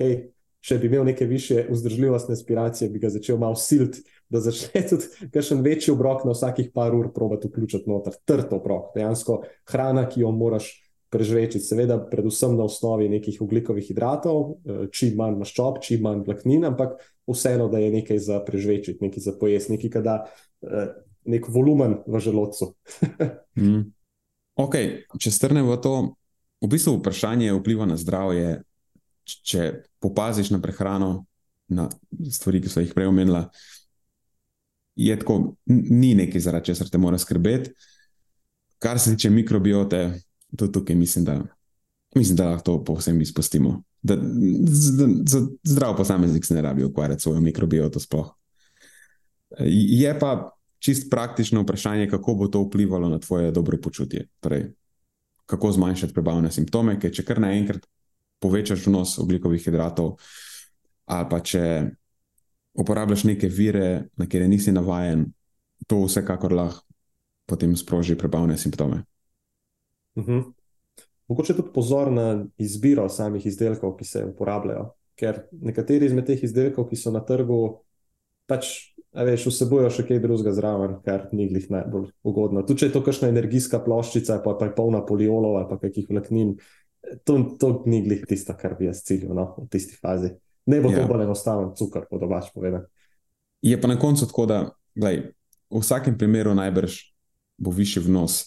[0.60, 5.30] Če bi imel neke više vzdržljivostne aspiracije, bi ga začel malo siliti, da začne tudi
[5.32, 9.40] kakšen večji obrok na vsakih par ur, probati vključiti noter, trd obrok, dejansko
[9.72, 10.68] hrana, ki jo moraš
[11.10, 16.64] prežvečiti, seveda, predvsem na osnovi nekih ugljikovih hidratov, eh, čim manj maščob, čim manj vlaknin,
[16.68, 20.16] ampak vseeno, da je nekaj za prežvečiti, nekaj za pojesti, nekaj, da
[20.62, 20.92] eh,
[21.24, 22.74] nek volumen v želodcu.
[23.60, 23.82] mm.
[24.60, 24.76] Ok,
[25.18, 25.94] če strnemo to,
[26.60, 28.60] v bistvu vprašanje vpliva na zdravje.
[29.24, 31.24] Če popaziš na prehrano,
[31.70, 31.86] na
[32.32, 33.44] stvari, ki so jih prej omenila,
[34.98, 37.70] je tako, ni nekaj, zaradi česar te mora skrbeti.
[38.80, 40.00] Kar se tiče mikrobiote,
[40.56, 41.36] tudi tukaj mislim, da,
[42.16, 43.82] mislim, da lahko to povsem izpustimo.
[44.02, 44.16] Da,
[44.66, 48.00] z, z, zdrav posameznik se ne rabi ukvarjati s svojo mikrobioto.
[48.00, 48.32] Sploh.
[49.60, 50.50] Je pa
[50.80, 54.26] čist praktično vprašanje, kako bo to vplivalo na tvoje dobro počutje.
[54.40, 54.70] Torej,
[55.46, 57.84] kako zmanjšati prebavne simptome, ker če kar naenkrat
[58.40, 60.16] povečaš vnos oglikovih hidratov,
[61.10, 61.64] ali pa če
[62.80, 65.26] uporabljaš neke vire, na kere nisi navaden,
[65.86, 66.86] to vsekakor lahko
[67.50, 69.02] potem sproži prebavne simptome.
[70.14, 70.38] Uh mhm.
[70.38, 70.52] -huh.
[71.28, 74.94] Mogoče tudi pozor na izbiro samih izdelkov, ki se uporabljajo.
[75.14, 77.78] Ker nekateri izmed teh izdelkov, ki so na trgu,
[78.46, 78.66] pač
[79.12, 82.62] veš, vsebujejo še kaj drugega zraven, kar ni glih najbolj ugodno.
[82.66, 86.54] Tudi če je to kakšna energijska ploščica, pa, pa je polna poliolov ali kakih vlaknin,
[87.26, 90.34] to, to ni glih tisto, kar bi jaz ciljil no, v tisti fazi.
[90.70, 91.00] Ne bo ja.
[91.00, 92.86] to bolj enostaven cukor, po domač povedano.
[93.64, 94.60] Je pa na koncu tako, da
[94.96, 95.32] glej,
[95.70, 97.02] v vsakem primeru najbrž
[97.60, 98.42] bo višji vnos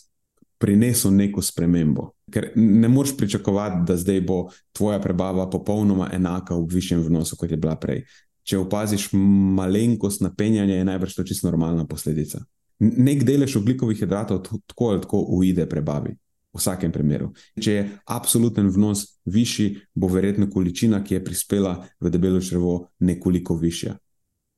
[0.64, 2.14] prinesel neko spremembo.
[2.32, 4.38] Ker ne moreš pričakovati, da zdaj bo
[4.72, 8.05] tvoja prebava popolnoma enaka v višjem vnosu, kot je bila prej.
[8.44, 12.44] Če opaziš malenkost napenjanja, je najbrž to čisto normalna posledica.
[12.80, 16.18] Nek delež oglikovih hidratov tako ali tako uide prebavi.
[16.54, 17.32] V vsakem primeru.
[17.58, 17.84] Če je
[18.14, 23.98] absoluten vnos višji, bo verjetno količina, ki je prispela v debelo črvo, nekoliko višja.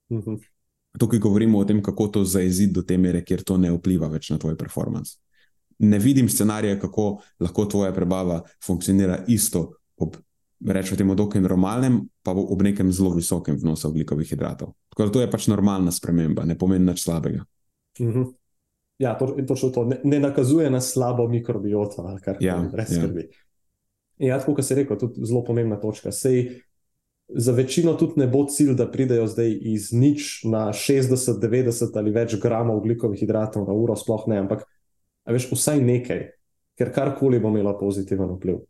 [0.10, 0.30] Uh mhm.
[0.30, 0.44] -huh.
[1.00, 4.30] Tukaj govorimo o tem, kako to zaeziti do te mere, kjer to ne vpliva več
[4.30, 5.18] na tvoj performance
[5.80, 10.16] ne vidim scenarija, kako lahko tvoja prebava funkcionira isto ob,
[10.68, 14.74] rečemo, temu dokaj normalnem, pa ob nekem zelo visokem vnosu oglikovih hidratov.
[14.90, 17.46] Tako da to je pač normalna sprememba, ne pomeni nič slabega.
[18.00, 18.20] Uh mhm.
[18.20, 18.34] -huh.
[18.98, 19.84] Ja, to, točno to.
[19.86, 23.02] Ne, ne nakazuje na slabo mikrobioto, kar ja, res ja.
[23.02, 23.28] skrbi.
[24.18, 26.12] Ja, tako kot si rekel, tudi zelo pomembna točka.
[26.12, 26.62] Sej,
[27.28, 32.12] za večino tudi ne bo cilj, da pridejo zdaj iz nič na 60, 90 ali
[32.12, 34.64] več gramov oglikovih hidratov na uro, sploh ne, ampak
[35.26, 36.22] veš, vsaj nekaj,
[36.78, 38.62] ker karkoli bo imelo pozitiven vpliv.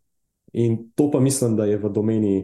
[0.56, 2.36] In to pa mislim, da je v domeni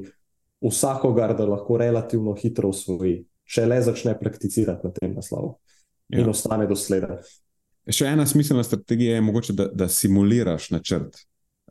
[0.62, 5.56] vsakogar, da lahko relativno hitro usvoji, če le začne prakticirati na tem naslovu
[6.12, 6.30] in ja.
[6.30, 7.22] ostane dosleden.
[7.88, 11.24] Še ena smiselna strategija je mogoče, da, da simuliraš načrt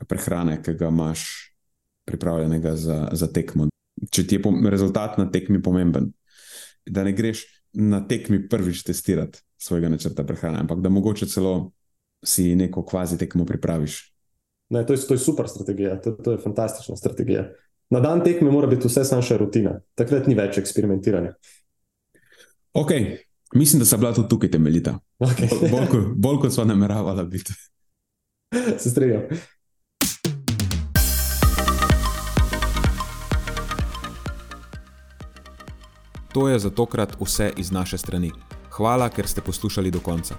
[0.09, 1.27] prehrane, ki ga imaš
[2.09, 3.69] pripravljenega za, za tekmo.
[4.11, 6.09] Če ti je rezultat na tekmi pomemben,
[6.89, 7.45] da ne greš
[7.77, 11.71] na tekmi prvič testirati svojega načrta prehrane, ampak da mogoče celo
[12.25, 14.01] si neko kvazi tekmo pripraviš.
[14.71, 17.49] Ne, to, je, to je super strategija, to, to je fantastična strategija.
[17.91, 21.33] Na dan tekme mora biti vse samo še rutina, takrat ni več eksperimentiranja.
[22.79, 22.93] Ok,
[23.55, 24.95] mislim, da so bila tudi tukaj temeljita.
[25.19, 25.51] Okay.
[25.51, 27.57] Bolj, bolj, bolj kot smo nameravali biti.
[28.79, 29.27] Se strinjam.
[36.31, 38.31] To je za tokrat vse iz naše strani.
[38.71, 40.39] Hvala, ker ste poslušali do konca.